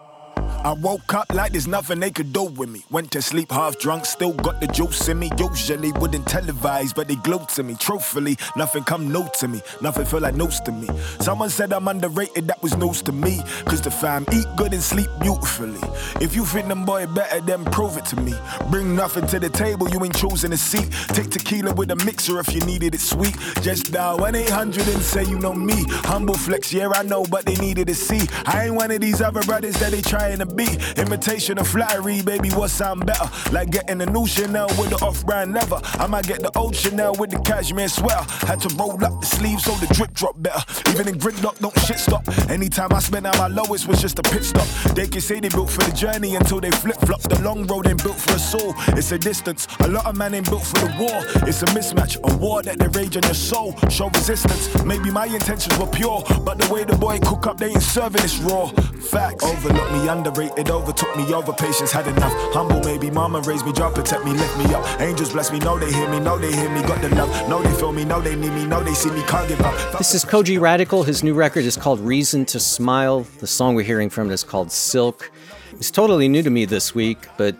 I 0.64 0.72
woke 0.72 1.14
up 1.14 1.32
like 1.32 1.52
there's 1.52 1.66
nothing 1.66 2.00
they 2.00 2.10
could 2.10 2.32
do 2.32 2.44
with 2.44 2.68
me. 2.68 2.84
Went 2.90 3.10
to 3.12 3.22
sleep 3.22 3.50
half 3.50 3.78
drunk, 3.78 4.04
still 4.04 4.32
got 4.32 4.60
the 4.60 4.66
juice 4.66 5.08
in 5.08 5.18
me. 5.18 5.30
Usually 5.38 5.92
wouldn't 5.92 6.26
televise, 6.26 6.94
but 6.94 7.08
they 7.08 7.16
glued 7.16 7.48
to 7.50 7.62
me. 7.62 7.76
Truthfully, 7.78 8.36
nothing 8.56 8.84
come 8.84 9.12
new 9.12 9.26
to 9.38 9.48
me. 9.48 9.60
Nothing 9.80 10.04
feel 10.04 10.20
like 10.20 10.34
news 10.34 10.60
to 10.60 10.72
me. 10.72 10.88
Someone 11.20 11.50
said 11.50 11.72
I'm 11.72 11.88
underrated, 11.88 12.46
that 12.48 12.62
was 12.62 12.76
news 12.76 13.02
to 13.02 13.12
me. 13.12 13.40
Cause 13.66 13.80
the 13.80 13.90
fam 13.90 14.26
eat 14.32 14.46
good 14.56 14.72
and 14.72 14.82
sleep 14.82 15.08
beautifully. 15.20 15.80
If 16.20 16.34
you 16.34 16.44
think 16.44 16.68
them 16.68 16.84
boy 16.84 17.06
better, 17.06 17.40
then 17.40 17.64
prove 17.66 17.96
it 17.96 18.04
to 18.06 18.16
me. 18.20 18.34
Bring 18.70 18.94
nothing 18.94 19.26
to 19.28 19.38
the 19.38 19.48
table, 19.48 19.88
you 19.88 20.04
ain't 20.04 20.16
choosing 20.16 20.52
a 20.52 20.56
seat. 20.56 20.88
Take 21.08 21.30
tequila 21.30 21.74
with 21.74 21.90
a 21.90 21.96
mixer 22.04 22.38
if 22.40 22.52
you 22.54 22.60
needed 22.62 22.94
it 22.94 23.00
sweet. 23.00 23.36
Just 23.62 23.92
dial 23.92 24.18
1 24.18 24.34
800 24.34 24.88
and 24.88 25.02
say 25.02 25.24
you 25.24 25.38
know 25.38 25.54
me. 25.54 25.84
Humble 26.04 26.34
flex, 26.34 26.72
yeah, 26.72 26.88
I 26.88 27.02
know, 27.02 27.24
but 27.24 27.44
they 27.46 27.54
needed 27.56 27.88
to 27.88 27.94
see. 27.94 28.28
I 28.44 28.66
ain't 28.66 28.74
one 28.74 28.90
of 28.90 29.00
these 29.00 29.20
other 29.20 29.42
brothers 29.42 29.78
that 29.80 29.92
they 29.92 30.02
trying 30.28 30.48
to 30.48 30.54
be. 30.54 30.68
Imitation 31.00 31.58
of 31.58 31.68
flattery, 31.68 32.22
baby, 32.22 32.50
what 32.50 32.70
sound 32.70 33.06
better? 33.06 33.30
Like 33.52 33.70
getting 33.70 34.00
a 34.00 34.06
new 34.06 34.26
Chanel 34.26 34.68
with 34.78 34.90
the 34.90 34.96
off 35.04 35.24
brand 35.24 35.52
leather. 35.52 35.80
I 35.98 36.06
might 36.06 36.26
get 36.26 36.40
the 36.40 36.56
old 36.56 36.74
Chanel 36.74 37.14
with 37.14 37.30
the 37.30 37.38
cashmere 37.40 37.88
sweater. 37.88 38.24
Had 38.46 38.60
to 38.62 38.74
roll 38.76 39.02
up 39.04 39.20
the 39.20 39.26
sleeves 39.26 39.64
so 39.64 39.72
the 39.76 39.92
drip 39.94 40.12
drop 40.12 40.34
better. 40.42 40.62
Even 40.90 41.08
in 41.08 41.18
gridlock, 41.18 41.58
don't 41.58 41.78
shit 41.80 41.98
stop. 41.98 42.26
Anytime 42.50 42.92
I 42.92 42.98
spent 43.00 43.26
out 43.26 43.38
my 43.38 43.48
lowest 43.48 43.88
was 43.88 44.00
just 44.00 44.18
a 44.18 44.22
pit 44.22 44.44
stop. 44.44 44.66
They 44.94 45.06
can 45.06 45.20
say 45.20 45.40
they 45.40 45.48
built 45.48 45.70
for 45.70 45.82
the 45.82 45.92
journey 45.92 46.36
until 46.36 46.60
they 46.60 46.70
flip 46.70 46.98
flop. 47.00 47.22
The 47.22 47.40
long 47.42 47.66
road 47.66 47.86
ain't 47.86 48.02
built 48.02 48.16
for 48.16 48.34
a 48.34 48.38
soul, 48.38 48.74
it's 48.88 49.12
a 49.12 49.18
distance. 49.18 49.66
A 49.80 49.88
lot 49.88 50.06
of 50.06 50.16
man 50.16 50.34
ain't 50.34 50.48
built 50.48 50.64
for 50.64 50.80
the 50.80 50.92
war. 50.98 51.18
It's 51.48 51.62
a 51.62 51.66
mismatch, 51.66 52.16
a 52.22 52.36
war 52.36 52.62
that 52.62 52.78
they 52.78 52.88
rage 52.88 53.16
on 53.16 53.22
your 53.22 53.34
soul. 53.34 53.74
Show 53.88 54.08
resistance. 54.10 54.82
Maybe 54.84 55.10
my 55.10 55.26
intentions 55.26 55.78
were 55.78 55.86
pure, 55.86 56.22
but 56.44 56.58
the 56.58 56.72
way 56.72 56.84
the 56.84 56.96
boy 56.96 57.18
cook 57.20 57.46
up, 57.46 57.58
they 57.58 57.70
ain't 57.70 57.82
serving 57.82 58.22
this 58.22 58.38
raw. 58.38 58.66
Facts. 59.10 59.44
Overlook 59.44 59.92
me, 59.92 60.08
underrated, 60.18 60.70
overtook 60.70 61.16
me, 61.16 61.32
over 61.32 61.52
patience, 61.52 61.92
had 61.92 62.06
enough. 62.06 62.32
Humble, 62.52 62.80
maybe 62.80 63.10
mama 63.10 63.40
raised 63.40 63.64
me, 63.64 63.72
job 63.72 63.94
protect 63.94 64.24
me, 64.24 64.32
lift 64.32 64.58
me 64.58 64.64
up. 64.74 65.00
Angels 65.00 65.32
bless 65.32 65.50
me, 65.52 65.58
know 65.60 65.78
they 65.78 65.92
hear 65.92 66.08
me, 66.10 66.20
know 66.20 66.38
they 66.38 66.52
hear 66.52 66.68
me, 66.70 66.82
got 66.82 67.00
the 67.00 67.08
love, 67.14 67.48
know 67.48 67.62
they 67.62 67.72
feel 67.74 67.92
me, 67.92 68.04
know 68.04 68.20
they 68.20 68.36
need 68.36 68.52
me, 68.52 68.66
know 68.66 68.82
they 68.82 68.94
see 68.94 69.10
me, 69.10 69.22
can't 69.22 69.48
give 69.48 69.60
up. 69.60 69.98
This 69.98 70.14
is 70.14 70.24
Kojey 70.24 70.60
Radical. 70.60 71.04
His 71.04 71.22
new 71.22 71.34
record 71.34 71.64
is 71.64 71.76
called 71.76 72.00
Reason 72.00 72.44
to 72.46 72.60
Smile. 72.60 73.22
The 73.38 73.46
song 73.46 73.74
we're 73.74 73.84
hearing 73.84 74.10
from 74.10 74.30
it 74.30 74.34
is 74.34 74.44
called 74.44 74.72
Silk. 74.72 75.30
It's 75.72 75.90
totally 75.90 76.28
new 76.28 76.42
to 76.42 76.50
me 76.50 76.64
this 76.64 76.94
week, 76.94 77.28
but 77.36 77.54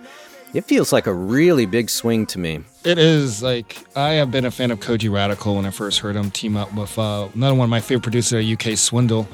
it 0.55 0.65
feels 0.65 0.93
like 0.93 1.07
a 1.07 1.13
really 1.13 1.67
big 1.67 1.91
swing 1.91 2.27
to 2.27 2.39
me. 2.39 2.61
It 2.85 2.99
is 2.99 3.43
like 3.43 3.85
I 3.95 4.15
have 4.15 4.31
been 4.31 4.45
a 4.45 4.51
fan 4.51 4.71
of 4.71 4.81
Kojey 4.81 5.13
Radical 5.13 5.57
when 5.57 5.67
I 5.67 5.71
first 5.71 6.01
heard 6.01 6.17
him 6.17 6.31
team 6.31 6.57
up 6.57 6.73
with 6.75 6.99
uh, 6.99 7.29
another 7.35 7.55
one 7.55 7.67
of 7.67 7.71
my 7.71 7.81
favorite 7.81 8.03
producers 8.03 8.51
UK, 8.51 8.77
Swindle. 8.77 9.29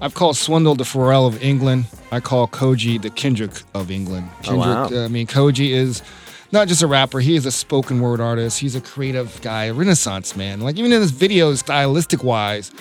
I've 0.00 0.14
called 0.14 0.36
Swindle 0.36 0.74
the 0.74 0.84
Pharrell 0.84 1.26
of 1.28 1.42
England. 1.42 1.84
I 2.10 2.20
call 2.20 2.48
Kojey 2.48 3.00
the 3.00 3.10
Kendrick 3.10 3.52
of 3.74 3.90
England. 3.90 4.28
Kendrick, 4.42 4.66
Oh, 4.66 4.70
wow. 4.70 4.88
uh, 4.90 5.04
I 5.04 5.08
mean, 5.08 5.26
Kojey 5.26 5.70
is 5.70 6.02
not 6.50 6.68
just 6.68 6.82
a 6.82 6.86
rapper, 6.86 7.20
he 7.20 7.36
is 7.36 7.46
a 7.46 7.52
spoken 7.52 8.00
word 8.00 8.20
artist. 8.20 8.58
He's 8.58 8.74
a 8.74 8.80
creative 8.80 9.40
guy, 9.42 9.64
a 9.66 9.74
renaissance 9.74 10.36
man. 10.36 10.60
Like, 10.60 10.76
even 10.76 10.92
in 10.92 11.00
his 11.00 11.12
videos, 11.12 11.58
stylistic 11.58 12.24
wise, 12.24 12.72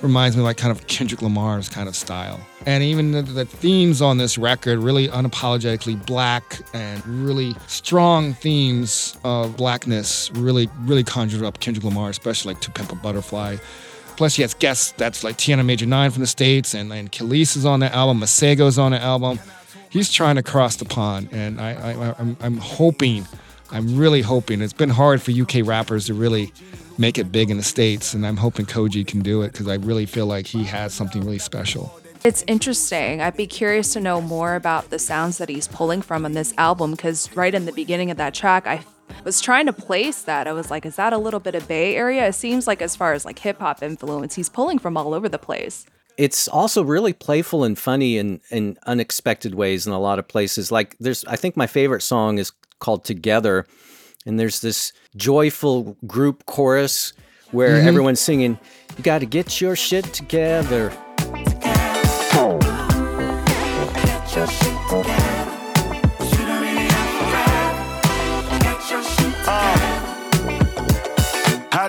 reminds 0.00 0.36
me 0.36 0.42
of 0.42 0.44
like 0.44 0.56
kind 0.56 0.70
of 0.70 0.86
Kendrick 0.86 1.20
Lamar's 1.20 1.68
kind 1.68 1.88
of 1.88 1.96
style. 1.96 2.38
And 2.66 2.84
even 2.84 3.10
the, 3.10 3.22
the 3.22 3.44
themes 3.44 4.00
on 4.00 4.18
this 4.18 4.38
record, 4.38 4.78
really 4.78 5.08
unapologetically 5.08 6.06
black 6.06 6.60
and 6.72 7.04
really 7.06 7.56
strong 7.66 8.34
themes 8.34 9.18
of 9.24 9.56
blackness, 9.56 10.30
really, 10.34 10.68
really 10.82 11.02
conjured 11.02 11.42
up 11.42 11.58
Kendrick 11.58 11.84
Lamar, 11.84 12.10
especially 12.10 12.54
like 12.54 12.62
To 12.62 12.70
Pimp 12.70 12.92
a 12.92 12.94
Butterfly. 12.94 13.56
Plus, 14.18 14.34
he 14.34 14.42
has 14.42 14.52
guests 14.52 14.90
that's 14.96 15.22
like 15.22 15.36
Tiana 15.36 15.64
Major 15.64 15.86
9 15.86 16.10
from 16.10 16.22
the 16.22 16.26
States, 16.26 16.74
and, 16.74 16.92
and 16.92 17.12
Kelis 17.12 17.56
is 17.56 17.64
on 17.64 17.78
the 17.78 17.94
album, 17.94 18.18
Masego's 18.18 18.76
on 18.76 18.90
the 18.90 19.00
album. 19.00 19.38
He's 19.90 20.10
trying 20.10 20.34
to 20.34 20.42
cross 20.42 20.74
the 20.74 20.86
pond, 20.86 21.28
and 21.30 21.60
I, 21.60 21.92
I, 21.92 22.14
I'm, 22.18 22.36
I'm 22.40 22.56
hoping, 22.56 23.28
I'm 23.70 23.96
really 23.96 24.20
hoping. 24.20 24.60
It's 24.60 24.72
been 24.72 24.90
hard 24.90 25.22
for 25.22 25.30
UK 25.30 25.64
rappers 25.64 26.06
to 26.06 26.14
really 26.14 26.52
make 26.98 27.16
it 27.16 27.30
big 27.30 27.48
in 27.48 27.58
the 27.58 27.62
States, 27.62 28.12
and 28.12 28.26
I'm 28.26 28.36
hoping 28.36 28.66
Kojey 28.66 29.06
can 29.06 29.20
do 29.20 29.42
it 29.42 29.52
because 29.52 29.68
I 29.68 29.74
really 29.74 30.04
feel 30.04 30.26
like 30.26 30.48
he 30.48 30.64
has 30.64 30.92
something 30.92 31.22
really 31.22 31.38
special. 31.38 31.96
It's 32.24 32.42
interesting. 32.48 33.20
I'd 33.20 33.36
be 33.36 33.46
curious 33.46 33.92
to 33.92 34.00
know 34.00 34.20
more 34.20 34.56
about 34.56 34.90
the 34.90 34.98
sounds 34.98 35.38
that 35.38 35.48
he's 35.48 35.68
pulling 35.68 36.02
from 36.02 36.24
on 36.24 36.32
this 36.32 36.52
album 36.58 36.90
because 36.90 37.30
right 37.36 37.54
in 37.54 37.66
the 37.66 37.72
beginning 37.72 38.10
of 38.10 38.16
that 38.16 38.34
track, 38.34 38.66
I 38.66 38.80
was 39.24 39.40
trying 39.40 39.66
to 39.66 39.72
place 39.72 40.22
that. 40.22 40.46
I 40.46 40.52
was 40.52 40.70
like, 40.70 40.84
is 40.86 40.96
that 40.96 41.12
a 41.12 41.18
little 41.18 41.40
bit 41.40 41.54
of 41.54 41.66
Bay 41.68 41.96
Area? 41.96 42.26
It 42.28 42.34
seems 42.34 42.66
like, 42.66 42.80
as 42.82 42.94
far 42.96 43.12
as 43.12 43.24
like 43.24 43.38
hip 43.38 43.58
hop 43.60 43.82
influence, 43.82 44.34
he's 44.34 44.48
pulling 44.48 44.78
from 44.78 44.96
all 44.96 45.14
over 45.14 45.28
the 45.28 45.38
place. 45.38 45.86
It's 46.16 46.48
also 46.48 46.82
really 46.82 47.12
playful 47.12 47.62
and 47.64 47.78
funny 47.78 48.18
in, 48.18 48.40
in 48.50 48.76
unexpected 48.86 49.54
ways 49.54 49.86
in 49.86 49.92
a 49.92 50.00
lot 50.00 50.18
of 50.18 50.26
places. 50.26 50.72
Like 50.72 50.96
there's 50.98 51.24
I 51.26 51.36
think 51.36 51.56
my 51.56 51.66
favorite 51.68 52.02
song 52.02 52.38
is 52.38 52.50
called 52.80 53.04
Together, 53.04 53.66
and 54.26 54.38
there's 54.38 54.60
this 54.60 54.92
joyful 55.16 55.96
group 56.06 56.44
chorus 56.46 57.12
where 57.52 57.76
Mhm. 57.80 57.86
everyone's 57.86 58.20
singing, 58.20 58.58
You 58.96 59.04
gotta 59.04 59.26
get 59.26 59.60
your 59.60 59.76
shit 59.76 60.04
together. 60.12 60.92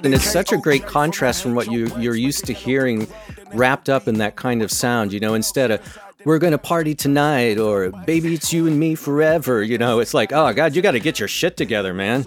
And 0.03 0.13
it's 0.13 0.23
such 0.29 0.51
a 0.51 0.57
great 0.57 0.85
contrast 0.85 1.41
from 1.43 1.55
what 1.55 1.71
you, 1.71 1.87
you're 1.99 2.15
used 2.15 2.45
to 2.45 2.53
hearing 2.53 3.07
wrapped 3.53 3.89
up 3.89 4.07
in 4.07 4.17
that 4.19 4.35
kind 4.35 4.61
of 4.61 4.71
sound, 4.71 5.11
you 5.13 5.19
know, 5.19 5.33
instead 5.33 5.71
of 5.71 5.99
we're 6.25 6.39
going 6.39 6.51
to 6.51 6.57
party 6.57 6.95
tonight 6.95 7.57
or 7.57 7.89
baby, 8.05 8.33
it's 8.33 8.51
you 8.53 8.67
and 8.67 8.79
me 8.79 8.95
forever. 8.95 9.63
You 9.63 9.77
know, 9.77 9.99
it's 9.99 10.13
like, 10.13 10.31
oh, 10.33 10.53
God, 10.53 10.75
you 10.75 10.81
got 10.81 10.91
to 10.91 10.99
get 10.99 11.19
your 11.19 11.27
shit 11.27 11.57
together, 11.57 11.93
man. 11.93 12.25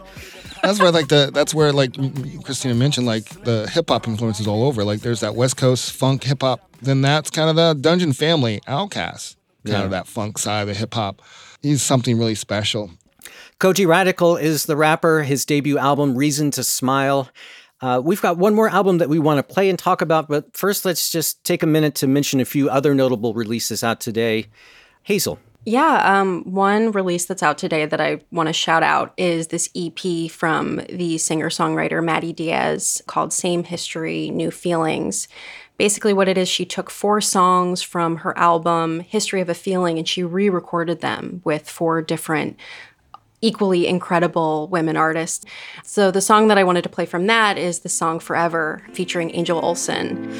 That's 0.63 0.79
where 0.79 0.93
like 0.93 1.09
the 1.09 1.31
that's 1.35 1.53
where 1.53 1.73
like 1.73 1.93
Christina 2.45 2.75
mentioned 2.75 3.05
like 3.05 3.25
the 3.43 3.69
hip 3.73 3.89
hop 3.91 4.07
influences 4.07 4.47
all 4.47 4.63
over. 4.63 4.85
Like 4.85 5.01
there's 5.01 5.19
that 5.21 5.35
West 5.35 5.57
Coast 5.57 5.91
funk 5.93 6.23
hip 6.23 6.43
hop. 6.43 6.61
Then 6.81 7.01
that's 7.01 7.31
kind 7.31 7.51
of 7.51 7.57
the 7.57 7.75
Dungeon 7.75 8.13
Family 8.13 8.61
OutKast, 8.69 9.35
kind 9.67 9.79
Yeah. 9.79 9.83
of 9.83 9.91
that 9.91 10.07
funk 10.07 10.39
side 10.39 10.63
of 10.63 10.69
the 10.69 10.75
hip 10.75 10.95
hop. 10.95 11.21
He's 11.63 11.83
something 11.83 12.17
really 12.17 12.37
special. 12.37 12.93
Kojey 13.59 13.87
Radical 13.89 14.37
is 14.37 14.67
the 14.67 14.77
rapper, 14.77 15.23
his 15.23 15.45
debut 15.45 15.79
album, 15.79 16.15
Reason 16.17 16.51
to 16.53 16.63
Smile. 16.65 17.29
Uh, 17.83 18.01
we've 18.03 18.23
got 18.23 18.39
one 18.39 18.55
more 18.55 18.69
album 18.69 18.99
that 18.99 19.09
we 19.09 19.19
want 19.19 19.39
to 19.39 19.43
play 19.55 19.69
and 19.69 19.79
talk 19.79 20.01
about, 20.01 20.29
but 20.29 20.57
first 20.57 20.85
let's 20.85 21.11
just 21.11 21.43
take 21.43 21.65
a 21.65 21.67
minute 21.67 21.97
to 21.97 22.07
mention 22.07 22.41
a 22.41 22.45
few 22.45 22.71
other 22.71 22.95
notable 22.95 23.35
releases 23.35 23.83
out 23.83 24.01
today. 24.01 24.47
Hazel. 25.03 25.41
Yeah, 25.65 26.21
um, 26.21 26.43
one 26.45 26.91
release 26.91 27.27
that's 27.27 27.43
out 27.43 27.59
today 27.59 27.87
that 27.87 28.01
I 28.01 28.21
want 28.33 28.49
to 28.49 28.53
shout 28.53 28.83
out 28.83 29.13
is 29.17 29.49
this 29.49 29.69
EP 29.77 30.31
from 30.31 30.81
the 30.89 31.19
singer 31.19 31.51
songwriter 31.51 32.05
Madi 32.05 32.33
Diaz 32.33 33.01
called 33.07 33.33
Same 33.33 33.63
History, 33.63 34.31
New 34.31 34.51
Feelings. 34.51 35.29
Basically, 35.79 36.13
what 36.13 36.29
it 36.29 36.37
is, 36.37 36.49
she 36.49 36.65
took 36.65 36.91
four 36.91 37.21
songs 37.21 37.81
from 37.81 38.19
her 38.19 38.37
album 38.37 39.01
History 39.01 39.41
of 39.41 39.49
a 39.49 39.55
Feeling 39.55 39.99
and 39.99 40.09
she 40.09 40.25
re 40.25 40.49
recorded 40.49 41.01
them 41.01 41.43
with 41.45 41.69
four 41.69 42.03
different 42.03 42.57
equally 43.43 43.87
incredible 43.87 44.69
women 44.69 44.97
artists. 44.97 45.45
So, 45.83 46.11
the 46.11 46.21
song 46.21 46.49
that 46.49 46.57
I 46.57 46.65
wanted 46.65 46.83
to 46.83 46.89
play 46.89 47.05
from 47.05 47.27
that 47.27 47.59
is 47.59 47.81
the 47.81 47.89
song 47.89 48.21
Forever 48.21 48.83
featuring 48.93 49.35
Angel 49.35 49.61
Olsen. 49.61 50.33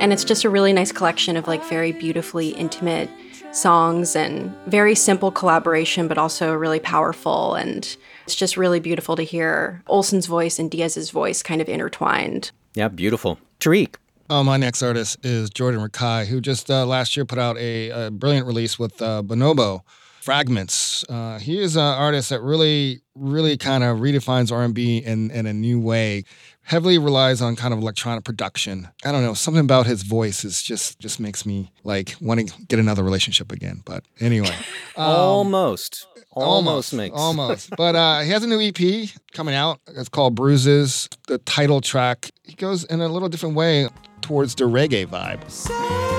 And 0.00 0.14
it's 0.14 0.24
just 0.24 0.44
a 0.44 0.50
really 0.50 0.72
nice 0.72 0.92
collection 0.92 1.36
of 1.36 1.46
like 1.46 1.62
very 1.66 1.92
beautifully 1.92 2.48
intimate 2.48 3.10
songs 3.52 4.16
and 4.16 4.50
very 4.66 4.94
simple 4.94 5.30
collaboration, 5.30 6.08
but 6.08 6.16
also 6.16 6.54
really 6.54 6.80
powerful. 6.80 7.54
And 7.54 7.96
it's 8.24 8.34
just 8.34 8.56
really 8.56 8.80
beautiful 8.80 9.14
to 9.16 9.22
hear 9.22 9.82
Olsen's 9.88 10.24
voice 10.24 10.58
and 10.58 10.70
Diaz's 10.70 11.10
voice 11.10 11.42
kind 11.42 11.60
of 11.60 11.68
intertwined. 11.68 12.50
Yeah, 12.74 12.88
beautiful. 12.88 13.38
Tarik. 13.60 13.98
Oh, 14.30 14.42
my 14.42 14.56
next 14.56 14.82
artist 14.82 15.18
is 15.22 15.50
Jordan 15.50 15.80
Rakei, 15.80 16.24
who 16.24 16.40
just 16.40 16.70
uh, 16.70 16.86
last 16.86 17.14
year 17.14 17.26
put 17.26 17.38
out 17.38 17.58
a, 17.58 17.90
a 17.90 18.10
brilliant 18.10 18.46
release 18.46 18.78
with 18.78 19.02
uh, 19.02 19.22
Bonobo 19.22 19.82
Fragments. 20.22 21.04
Uh, 21.10 21.38
he 21.38 21.58
is 21.58 21.76
an 21.76 21.82
artist 21.82 22.30
that 22.30 22.40
really, 22.40 23.02
really 23.14 23.58
kind 23.58 23.84
of 23.84 23.98
redefines 23.98 24.50
R&B 24.50 24.98
in, 24.98 25.30
in 25.30 25.46
a 25.46 25.52
new 25.52 25.78
way. 25.78 26.24
Heavily 26.70 26.98
relies 26.98 27.42
on 27.42 27.56
kind 27.56 27.74
of 27.74 27.80
electronic 27.80 28.22
production. 28.22 28.86
I 29.04 29.10
don't 29.10 29.24
know, 29.24 29.34
something 29.34 29.64
about 29.64 29.86
his 29.86 30.04
voice 30.04 30.44
is 30.44 30.62
just 30.62 31.00
just 31.00 31.18
makes 31.18 31.44
me 31.44 31.72
like 31.82 32.14
want 32.20 32.48
to 32.48 32.64
get 32.68 32.78
another 32.78 33.02
relationship 33.02 33.50
again. 33.50 33.82
But 33.84 34.04
anyway, 34.20 34.54
um, 34.96 35.04
almost, 35.04 36.06
almost 36.30 36.94
makes. 36.94 37.16
almost. 37.16 37.70
But 37.76 37.96
uh, 37.96 38.20
he 38.20 38.30
has 38.30 38.44
a 38.44 38.46
new 38.46 38.60
EP 38.60 39.08
coming 39.32 39.56
out. 39.56 39.80
It's 39.88 40.08
called 40.08 40.36
Bruises. 40.36 41.08
The 41.26 41.38
title 41.38 41.80
track. 41.80 42.30
He 42.44 42.54
goes 42.54 42.84
in 42.84 43.00
a 43.00 43.08
little 43.08 43.28
different 43.28 43.56
way 43.56 43.88
towards 44.20 44.54
the 44.54 44.66
reggae 44.66 45.08
vibe. 45.08 46.09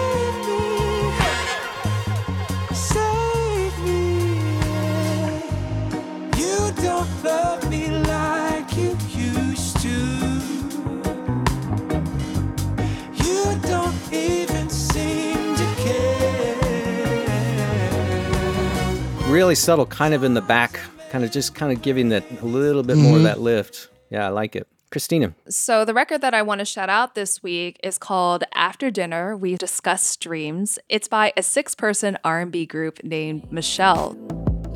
Really 19.32 19.56
subtle, 19.56 19.86
kind 19.86 20.14
of 20.14 20.24
in 20.26 20.34
the 20.34 20.42
back, 20.42 20.78
kind 21.10 21.24
of 21.24 21.32
just 21.32 21.56
kind 21.56 21.72
of 21.72 21.82
giving 21.82 22.10
that 22.10 22.24
a 22.42 22.46
little 22.46 22.84
bit 22.84 22.98
more 22.98 23.16
of 23.16 23.22
Mhm. 23.22 23.24
that 23.26 23.40
lift. 23.40 23.88
Yeah, 24.10 24.26
I 24.26 24.30
like 24.30 24.56
it. 24.58 24.68
Christina. 24.92 25.34
So 25.48 25.86
the 25.86 25.94
record 25.94 26.20
that 26.20 26.34
I 26.34 26.42
want 26.42 26.60
to 26.60 26.66
shout 26.66 26.90
out 26.90 27.16
this 27.16 27.42
week 27.42 27.80
is 27.82 27.98
called 27.98 28.44
After 28.54 28.92
Dinner 28.92 29.38
We 29.38 29.56
Discuss 29.56 30.18
Dreams. 30.18 30.80
It's 30.90 31.08
by 31.08 31.32
a 31.38 31.44
six-person 31.44 32.18
R&B 32.26 32.66
group 32.66 33.02
named 33.06 33.50
Michelle. 33.52 34.16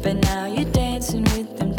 But 0.02 0.24
now 0.24 0.46
you're 0.46 0.72
dancing 0.72 1.24
with 1.24 1.58
them 1.58 1.75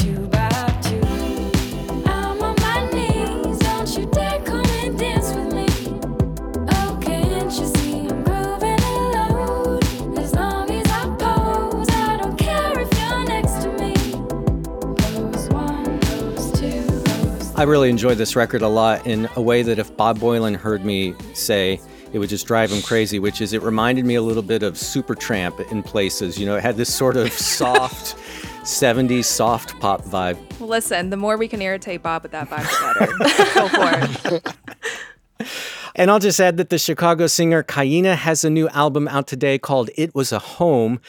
I 17.56 17.62
really 17.62 17.88
enjoyed 17.88 18.18
this 18.18 18.36
record 18.36 18.60
a 18.60 18.68
lot 18.68 19.06
in 19.06 19.30
a 19.34 19.40
way 19.40 19.62
that 19.62 19.78
if 19.78 19.96
Bob 19.96 20.18
Boilen 20.18 20.54
heard 20.54 20.84
me 20.84 21.14
say, 21.32 21.80
it 22.12 22.18
would 22.18 22.28
just 22.28 22.46
drive 22.46 22.70
him 22.70 22.82
crazy, 22.82 23.18
which 23.18 23.40
is 23.40 23.54
it 23.54 23.62
reminded 23.62 24.04
me 24.04 24.14
a 24.16 24.20
little 24.20 24.42
bit 24.42 24.62
of 24.62 24.74
Supertramp 24.74 25.72
in 25.72 25.82
places. 25.82 26.38
You 26.38 26.44
know, 26.44 26.56
it 26.56 26.62
had 26.62 26.76
this 26.76 26.92
sort 26.92 27.16
of 27.16 27.32
soft 27.32 28.16
70s 28.62 29.24
soft 29.24 29.80
pop 29.80 30.02
vibe. 30.02 30.36
Listen, 30.60 31.08
the 31.08 31.16
more 31.16 31.38
we 31.38 31.48
can 31.48 31.62
irritate 31.62 32.02
Bob 32.02 32.24
with 32.24 32.32
that 32.32 32.50
vibe, 32.50 32.68
the 33.08 33.24
better. 33.24 33.54
Go 33.54 34.38
for 34.38 34.38
it. 34.44 35.48
And 35.98 36.10
I'll 36.10 36.18
just 36.18 36.38
add 36.38 36.58
that 36.58 36.68
the 36.68 36.78
Chicago 36.78 37.26
singer 37.26 37.62
Kaina 37.62 38.16
has 38.16 38.44
a 38.44 38.50
new 38.50 38.68
album 38.68 39.08
out 39.08 39.26
today 39.26 39.58
called 39.58 39.88
It 39.96 40.14
Was 40.14 40.30
a 40.30 40.38
Home. 40.38 41.00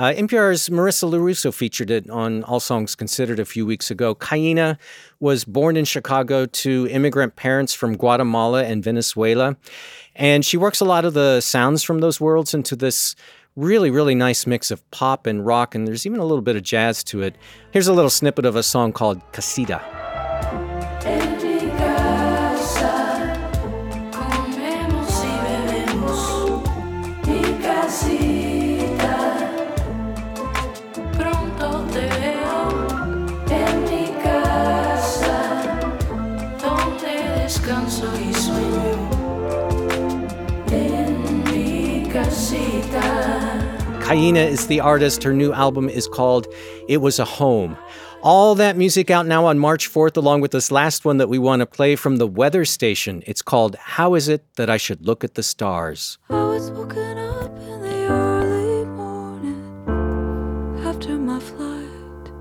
Uh, 0.00 0.14
NPR's 0.14 0.70
Marissa 0.70 1.10
Lorusso 1.10 1.52
featured 1.52 1.90
it 1.90 2.08
on 2.08 2.42
All 2.44 2.58
Songs 2.58 2.94
Considered 2.94 3.38
a 3.38 3.44
few 3.44 3.66
weeks 3.66 3.90
ago. 3.90 4.14
Kaina 4.14 4.78
was 5.20 5.44
born 5.44 5.76
in 5.76 5.84
Chicago 5.84 6.46
to 6.46 6.88
immigrant 6.90 7.36
parents 7.36 7.74
from 7.74 7.98
Guatemala 7.98 8.64
and 8.64 8.82
Venezuela. 8.82 9.58
And 10.16 10.42
she 10.42 10.56
works 10.56 10.80
a 10.80 10.86
lot 10.86 11.04
of 11.04 11.12
the 11.12 11.42
sounds 11.42 11.82
from 11.82 11.98
those 11.98 12.18
worlds 12.18 12.54
into 12.54 12.76
this 12.76 13.14
really, 13.56 13.90
really 13.90 14.14
nice 14.14 14.46
mix 14.46 14.70
of 14.70 14.90
pop 14.90 15.26
and 15.26 15.44
rock. 15.44 15.74
And 15.74 15.86
there's 15.86 16.06
even 16.06 16.18
a 16.18 16.24
little 16.24 16.40
bit 16.40 16.56
of 16.56 16.62
jazz 16.62 17.04
to 17.04 17.20
it. 17.20 17.36
Here's 17.70 17.86
a 17.86 17.92
little 17.92 18.08
snippet 18.08 18.46
of 18.46 18.56
a 18.56 18.62
song 18.62 18.94
called 18.94 19.20
Casita. 19.32 20.09
Descanso 37.70 38.06
y 38.18 38.34
sueño 38.34 39.08
en 40.72 41.44
mi 41.44 42.08
casita. 42.10 43.00
Kaina 44.00 44.44
is 44.44 44.66
the 44.66 44.80
artist. 44.80 45.22
Her 45.22 45.32
new 45.32 45.52
album 45.52 45.88
is 45.88 46.08
called 46.08 46.48
It 46.88 47.00
Was 47.00 47.20
a 47.20 47.24
Home. 47.24 47.76
All 48.22 48.56
that 48.56 48.76
music 48.76 49.08
out 49.10 49.26
now 49.26 49.46
on 49.46 49.58
March 49.58 49.88
4th, 49.88 50.16
along 50.16 50.40
with 50.40 50.50
this 50.50 50.72
last 50.72 51.04
one 51.04 51.18
that 51.18 51.28
we 51.28 51.38
want 51.38 51.60
to 51.60 51.66
play 51.66 51.94
from 51.96 52.16
the 52.16 52.26
weather 52.26 52.64
station. 52.64 53.22
It's 53.26 53.40
called 53.40 53.76
How 53.76 54.14
Is 54.14 54.28
It 54.28 54.44
That 54.56 54.68
I 54.68 54.76
Should 54.76 55.06
Look 55.06 55.22
at 55.22 55.34
the 55.34 55.42
Stars? 55.42 56.18
I 56.28 56.44
was 56.44 56.72
woken 56.72 57.18
up 57.18 57.56
in 57.56 57.80
the 57.82 58.06
early 58.08 58.84
morning 58.84 60.82
after 60.84 61.16
my 61.16 61.38
flight 61.38 62.32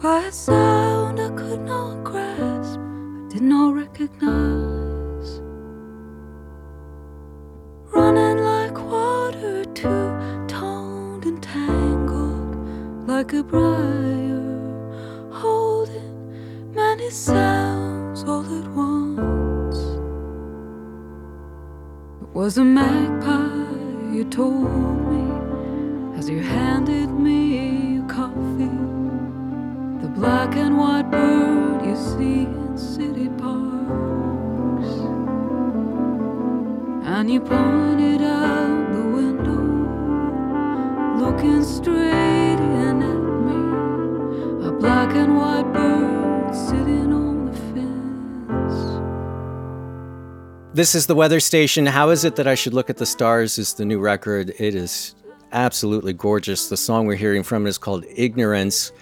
by 0.00 0.24
a 0.24 0.32
sound 0.32 1.20
I 1.20 1.28
could 1.36 1.60
not 1.60 2.05
did 3.36 3.42
not 3.42 3.74
recognize. 3.74 5.42
Running 7.94 8.38
like 8.38 8.78
water, 8.90 9.62
two 9.74 10.08
toned 10.48 11.26
and 11.26 11.42
tangled 11.42 12.56
like 13.06 13.34
a 13.34 13.42
briar, 13.42 15.28
holding 15.30 16.72
many 16.74 17.10
sounds 17.10 18.24
all 18.24 18.46
at 18.58 18.68
once. 18.68 19.80
It 22.22 22.34
was 22.34 22.56
a 22.56 22.64
magpie, 22.64 24.14
you 24.16 24.24
told 24.30 25.12
me, 25.12 26.18
as 26.18 26.30
you 26.30 26.40
handed 26.40 27.10
me 27.10 27.96
your 27.96 28.08
coffee. 28.08 28.78
The 30.00 30.08
black 30.08 30.56
and 30.56 30.78
white 30.78 31.10
bird 31.10 31.84
you 31.84 31.96
see 31.96 32.65
city 32.78 33.28
parks. 33.28 34.88
And 37.06 37.30
you 37.30 37.40
pointed 37.40 38.20
out 38.22 38.92
the 38.92 39.02
window, 39.02 39.62
looking 41.18 41.64
straight 41.64 42.58
in 42.58 43.02
at 43.02 43.20
me. 43.46 44.68
A 44.68 44.72
black 44.72 45.14
and 45.14 45.36
white 45.36 45.72
bird 45.72 46.54
sitting 46.54 47.12
on 47.12 47.46
the 47.46 47.52
fence. 47.72 48.78
This 50.74 50.94
is 50.94 51.06
the 51.06 51.14
weather 51.14 51.40
station. 51.40 51.86
How 51.86 52.10
is 52.10 52.24
it 52.24 52.36
that 52.36 52.46
I 52.46 52.54
should 52.54 52.74
look 52.74 52.90
at 52.90 52.98
the 52.98 53.06
stars? 53.06 53.58
Is 53.58 53.72
the 53.74 53.86
new 53.86 53.98
record. 53.98 54.52
It 54.58 54.74
is 54.74 55.14
absolutely 55.52 56.12
gorgeous. 56.12 56.68
The 56.68 56.76
song 56.76 57.06
we're 57.06 57.16
hearing 57.16 57.42
from 57.42 57.66
is 57.66 57.78
called 57.78 58.04
Ignorance. 58.14 58.92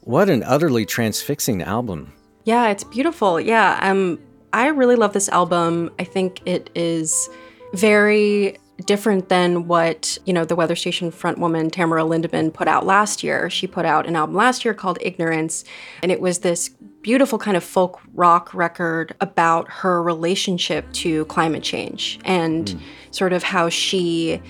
What 0.00 0.30
an 0.30 0.42
utterly 0.44 0.86
transfixing 0.86 1.62
album. 1.62 2.12
Yeah, 2.44 2.68
it's 2.68 2.84
beautiful. 2.84 3.40
Yeah, 3.40 3.78
um, 3.82 4.18
I 4.52 4.68
really 4.68 4.96
love 4.96 5.12
this 5.12 5.28
album. 5.28 5.90
I 5.98 6.04
think 6.04 6.40
it 6.46 6.70
is 6.74 7.28
very 7.74 8.58
different 8.86 9.28
than 9.28 9.68
what 9.68 10.18
you 10.24 10.32
know 10.32 10.44
the 10.44 10.56
weather 10.56 10.74
station 10.74 11.12
front 11.12 11.38
woman 11.38 11.70
tamara 11.70 12.02
lindeman 12.02 12.52
put 12.52 12.66
out 12.66 12.84
last 12.84 13.22
year 13.22 13.48
she 13.48 13.64
put 13.64 13.84
out 13.84 14.08
an 14.08 14.16
album 14.16 14.34
last 14.34 14.64
year 14.64 14.74
called 14.74 14.98
ignorance 15.00 15.62
and 16.02 16.10
it 16.10 16.20
was 16.20 16.40
this 16.40 16.70
beautiful 17.02 17.38
kind 17.38 17.56
of 17.56 17.62
folk 17.62 18.00
rock 18.14 18.52
record 18.54 19.14
about 19.20 19.70
her 19.70 20.02
relationship 20.02 20.90
to 20.92 21.24
climate 21.26 21.62
change 21.62 22.18
and 22.24 22.80
sort 23.12 23.32
of 23.32 23.44
how 23.44 23.68
she 23.68 24.42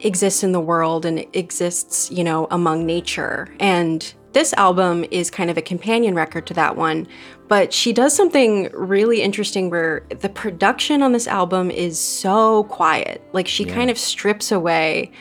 exists 0.00 0.42
in 0.42 0.52
the 0.52 0.60
world 0.60 1.04
and 1.04 1.24
exists, 1.32 2.10
you 2.10 2.24
know, 2.24 2.46
among 2.50 2.84
nature. 2.84 3.48
And 3.60 4.12
this 4.32 4.52
album 4.54 5.04
is 5.10 5.30
kind 5.30 5.50
of 5.50 5.58
a 5.58 5.62
companion 5.62 6.14
record 6.14 6.46
to 6.46 6.54
that 6.54 6.76
one, 6.76 7.06
but 7.48 7.72
she 7.72 7.92
does 7.92 8.14
something 8.16 8.70
really 8.72 9.20
interesting 9.22 9.68
where 9.68 10.04
the 10.20 10.28
production 10.28 11.02
on 11.02 11.12
this 11.12 11.26
album 11.26 11.70
is 11.70 11.98
so 11.98 12.64
quiet. 12.64 13.22
Like 13.32 13.46
she 13.46 13.64
kind 13.64 13.90
of 13.90 13.98
strips 13.98 14.50
away 14.50 15.12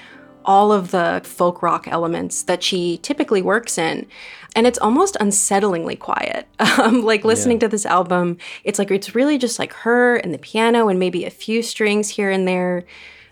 all 0.46 0.72
of 0.72 0.92
the 0.92 1.22
folk 1.24 1.62
rock 1.62 1.88
elements 1.88 2.44
that 2.44 2.64
she 2.64 2.98
typically 3.00 3.42
works 3.42 3.78
in. 3.78 4.08
And 4.56 4.68
it's 4.68 4.80
almost 4.80 5.16
unsettlingly 5.16 5.98
quiet. 6.00 6.48
Um, 6.82 7.04
like 7.04 7.26
listening 7.26 7.60
to 7.60 7.68
this 7.68 7.86
album, 7.86 8.38
it's 8.64 8.80
like 8.80 8.90
it's 8.90 9.14
really 9.14 9.38
just 9.38 9.60
like 9.60 9.74
her 9.74 10.16
and 10.16 10.34
the 10.34 10.40
piano 10.40 10.88
and 10.88 10.98
maybe 11.00 11.26
a 11.26 11.30
few 11.30 11.62
strings 11.62 12.10
here 12.10 12.32
and 12.32 12.48
there. 12.48 12.86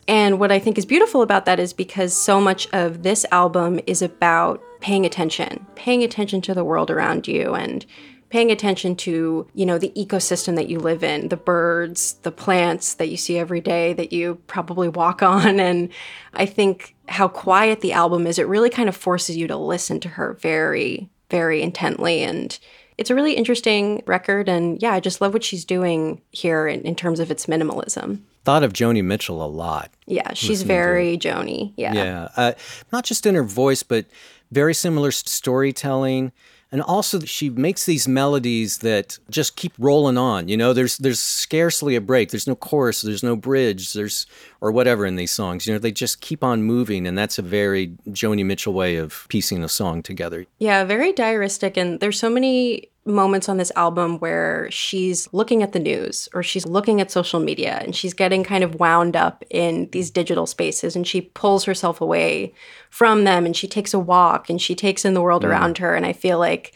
And 0.07 0.39
what 0.39 0.51
I 0.51 0.59
think 0.59 0.77
is 0.77 0.85
beautiful 0.85 1.21
about 1.21 1.45
that 1.45 1.59
is 1.59 1.71
because 1.71 2.13
so 2.13 2.41
much 2.41 2.67
of 2.73 3.01
this 3.01 3.25
album 3.31 3.79
is 3.87 4.01
about 4.01 4.61
paying 4.79 5.05
attention, 5.05 5.65
paying 5.75 6.03
attention 6.03 6.41
to 6.41 6.53
the 6.53 6.63
world 6.63 6.89
around 6.89 7.27
you 7.27 7.53
and 7.53 7.85
paying 8.29 8.51
attention 8.51 8.95
to, 8.95 9.47
you 9.53 9.65
know, 9.65 9.77
the 9.77 9.91
ecosystem 9.95 10.55
that 10.55 10.69
you 10.69 10.79
live 10.79 11.03
in, 11.03 11.29
the 11.29 11.37
birds, 11.37 12.13
the 12.21 12.31
plants 12.31 12.93
that 12.95 13.09
you 13.09 13.17
see 13.17 13.37
every 13.37 13.59
day 13.59 13.93
that 13.93 14.13
you 14.13 14.35
probably 14.47 14.87
walk 14.87 15.21
on. 15.23 15.59
And 15.59 15.89
I 16.33 16.45
think 16.45 16.95
how 17.07 17.27
quiet 17.27 17.81
the 17.81 17.93
album 17.93 18.27
is, 18.27 18.39
it 18.39 18.47
really 18.47 18.69
kind 18.69 18.87
of 18.87 18.95
forces 18.95 19.35
you 19.35 19.47
to 19.47 19.57
listen 19.57 19.99
to 20.01 20.09
her 20.09 20.33
very, 20.33 21.09
very 21.29 21.61
intently. 21.61 22.21
And 22.21 22.57
it's 22.97 23.09
a 23.09 23.15
really 23.15 23.33
interesting 23.33 24.03
record. 24.05 24.47
And 24.47 24.81
yeah, 24.81 24.93
I 24.93 24.99
just 24.99 25.21
love 25.21 25.33
what 25.33 25.43
she's 25.43 25.65
doing 25.65 26.21
here 26.31 26.67
in, 26.67 26.81
in 26.81 26.95
terms 26.95 27.19
of 27.19 27.31
its 27.31 27.47
minimalism. 27.47 28.21
Thought 28.43 28.63
of 28.63 28.73
Joni 28.73 29.03
Mitchell 29.03 29.43
a 29.43 29.47
lot. 29.47 29.91
Yeah, 30.05 30.33
she's 30.33 30.49
listening 30.49 30.67
to 30.67 30.73
her. 30.73 30.79
very 30.79 31.17
Joni. 31.17 31.73
Yeah. 31.77 31.93
Yeah, 31.93 32.29
uh, 32.35 32.51
not 32.91 33.05
just 33.05 33.25
in 33.25 33.35
her 33.35 33.43
voice, 33.43 33.83
but 33.83 34.05
very 34.51 34.73
similar 34.73 35.11
storytelling, 35.11 36.31
and 36.71 36.81
also 36.81 37.19
she 37.21 37.49
makes 37.49 37.85
these 37.85 38.07
melodies 38.07 38.79
that 38.79 39.17
just 39.29 39.55
keep 39.55 39.73
rolling 39.79 40.17
on. 40.17 40.47
You 40.47 40.57
know, 40.57 40.73
there's 40.73 40.97
there's 40.97 41.19
scarcely 41.19 41.95
a 41.95 42.01
break. 42.01 42.29
There's 42.29 42.47
no 42.47 42.55
chorus. 42.55 43.01
There's 43.01 43.23
no 43.23 43.35
bridge. 43.35 43.93
There's 43.93 44.27
or 44.61 44.71
whatever 44.71 45.05
in 45.05 45.15
these 45.15 45.31
songs. 45.31 45.65
You 45.65 45.73
know, 45.73 45.79
they 45.79 45.91
just 45.91 46.21
keep 46.21 46.43
on 46.43 46.63
moving, 46.63 47.07
and 47.07 47.17
that's 47.17 47.39
a 47.39 47.41
very 47.41 47.95
Joni 48.09 48.45
Mitchell 48.45 48.73
way 48.73 48.97
of 48.97 49.25
piecing 49.29 49.63
a 49.63 49.69
song 49.69 50.03
together. 50.03 50.45
Yeah, 50.59 50.83
very 50.83 51.11
diaristic. 51.11 51.75
And 51.75 51.99
there's 51.99 52.19
so 52.19 52.29
many 52.29 52.88
moments 53.05 53.49
on 53.49 53.57
this 53.57 53.71
album 53.75 54.19
where 54.19 54.69
she's 54.69 55.31
looking 55.33 55.63
at 55.63 55.71
the 55.71 55.79
news 55.79 56.29
or 56.33 56.43
she's 56.43 56.65
looking 56.65 57.01
at 57.01 57.11
social 57.11 57.39
media 57.39 57.79
and 57.83 57.95
she's 57.95 58.13
getting 58.13 58.43
kind 58.43 58.63
of 58.63 58.75
wound 58.75 59.15
up 59.15 59.43
in 59.49 59.89
these 59.91 60.11
digital 60.11 60.45
spaces 60.45 60.95
and 60.95 61.07
she 61.07 61.21
pulls 61.21 61.63
herself 61.63 62.01
away 62.01 62.53
from 62.89 63.23
them 63.23 63.45
and 63.45 63.55
she 63.55 63.67
takes 63.67 63.93
a 63.93 63.99
walk 63.99 64.49
and 64.49 64.61
she 64.61 64.75
takes 64.75 65.05
in 65.05 65.13
the 65.13 65.21
world 65.21 65.43
mm. 65.43 65.49
around 65.49 65.77
her. 65.79 65.95
And 65.95 66.05
I 66.05 66.13
feel 66.13 66.39
like 66.39 66.73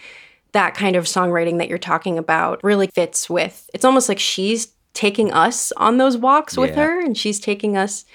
that 0.53 0.75
kind 0.75 0.95
of 0.95 1.05
songwriting 1.05 1.57
that 1.57 1.67
you're 1.67 1.77
talking 1.77 2.17
about 2.17 2.63
really 2.63 2.88
fits 2.88 3.29
with 3.29 3.69
it's 3.73 3.86
almost 3.86 4.07
like 4.07 4.19
she's 4.19 4.73
taking 4.93 5.33
us 5.33 5.71
on 5.77 5.97
those 5.97 6.17
walks 6.17 6.55
with 6.55 6.71
Yeah. 6.77 6.86
her 6.86 7.01
and 7.01 7.17
she's 7.17 7.39
taking 7.39 7.75
us 7.75 8.05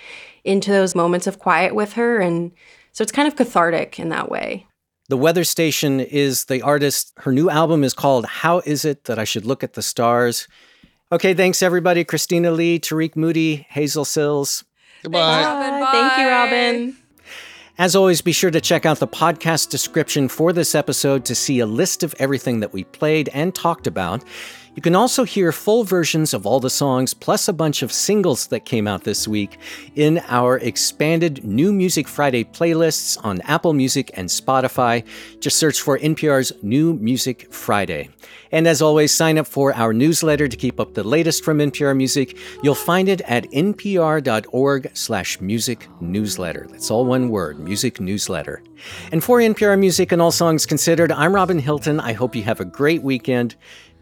into 0.45 0.71
those 0.71 0.95
moments 0.95 1.27
of 1.27 1.39
quiet 1.39 1.75
with 1.75 1.95
her. 1.95 2.21
And 2.21 2.53
so 2.93 3.03
it's 3.03 3.13
kind 3.13 3.29
of 3.29 3.37
cathartic 3.37 3.99
in 3.99 4.09
that 4.11 4.31
way. 4.31 4.68
The 5.11 5.17
Weather 5.17 5.45
Station 5.45 6.01
is 6.01 6.45
the 6.45 6.61
artist. 6.61 7.15
Her 7.17 7.33
new 7.33 7.49
album 7.49 7.83
is 7.83 7.95
called 7.95 8.27
How 8.27 8.59
Is 8.67 8.85
It 8.85 9.05
That 9.05 9.19
I 9.19 9.25
Should 9.25 9.47
Look 9.47 9.65
at 9.65 9.73
the 9.73 9.81
Stars? 9.81 10.47
Okay, 11.11 11.33
thanks 11.33 11.63
everybody. 11.63 12.05
Christina 12.05 12.51
Lee, 12.51 12.79
Tarik 12.79 13.17
Moody, 13.17 13.67
Hazel 13.71 14.05
Cills. 14.05 14.65
Goodbye. 15.03 15.45
Uh, 15.45 15.93
Thank 15.93 16.19
you, 16.19 16.29
Robin. 16.29 16.97
As 17.79 17.97
always, 17.97 18.21
be 18.21 18.33
sure 18.33 18.51
to 18.51 18.61
check 18.61 18.85
out 18.85 18.99
the 18.99 19.09
podcast 19.09 19.71
description 19.71 20.29
for 20.29 20.53
this 20.53 20.75
episode 20.75 21.25
to 21.25 21.35
see 21.35 21.59
a 21.59 21.67
list 21.67 22.03
of 22.03 22.15
everything 22.19 22.61
that 22.61 22.75
we 22.75 22.85
played 22.85 23.31
and 23.33 23.55
talked 23.55 23.87
about. 23.87 24.23
You 24.79 24.83
can 24.83 24.95
also 24.95 25.25
hear 25.25 25.51
full 25.51 25.83
versions 25.83 26.33
of 26.33 26.47
all 26.47 26.61
the 26.61 26.71
songs, 26.71 27.13
plus 27.13 27.49
a 27.49 27.53
bunch 27.53 27.83
of 27.83 27.91
singles 27.91 28.47
that 28.47 28.65
came 28.65 28.87
out 28.87 29.03
this 29.03 29.27
week, 29.27 29.59
in 29.97 30.23
our 30.29 30.59
expanded 30.59 31.45
New 31.45 31.73
Music 31.73 32.07
Friday 32.07 32.45
playlists 32.45 33.19
on 33.25 33.41
Apple 33.41 33.73
Music 33.73 34.13
and 34.15 34.29
Spotify. 34.29 35.05
Just 35.41 35.59
search 35.59 35.81
for 35.81 35.99
NPR's 35.99 36.53
New 36.63 36.95
Music 36.95 37.53
Friday. 37.53 38.11
And 38.53 38.69
as 38.69 38.81
always, 38.81 39.13
sign 39.13 39.37
up 39.37 39.49
for 39.49 39.75
our 39.75 39.93
newsletter 39.93 40.47
to 40.47 40.57
keep 40.57 40.79
up 40.79 40.95
the 40.95 41.03
latest 41.03 41.45
from 41.45 41.59
NPR 41.59 41.97
Music. 41.97 42.39
You'll 42.63 42.77
find 42.77 43.09
it 43.09 43.21
at 43.23 43.51
npr.org 43.51 44.91
slash 44.95 45.41
music 45.41 45.89
newsletter. 46.01 46.69
That's 46.71 46.89
all 46.89 47.05
one 47.05 47.31
word, 47.31 47.59
music 47.59 47.99
newsletter. 47.99 48.63
And 49.11 49.25
for 49.25 49.41
NPR 49.41 49.79
Music 49.79 50.13
and 50.13 50.23
All 50.23 50.31
Songs 50.31 50.67
Considered, 50.67 51.11
I'm 51.11 51.35
Robin 51.35 51.59
Hilton. 51.59 51.99
I 51.99 52.13
hope 52.13 52.37
you 52.37 52.45
have 52.45 52.61
a 52.61 52.65
great 52.65 53.03
weekend. 53.03 53.57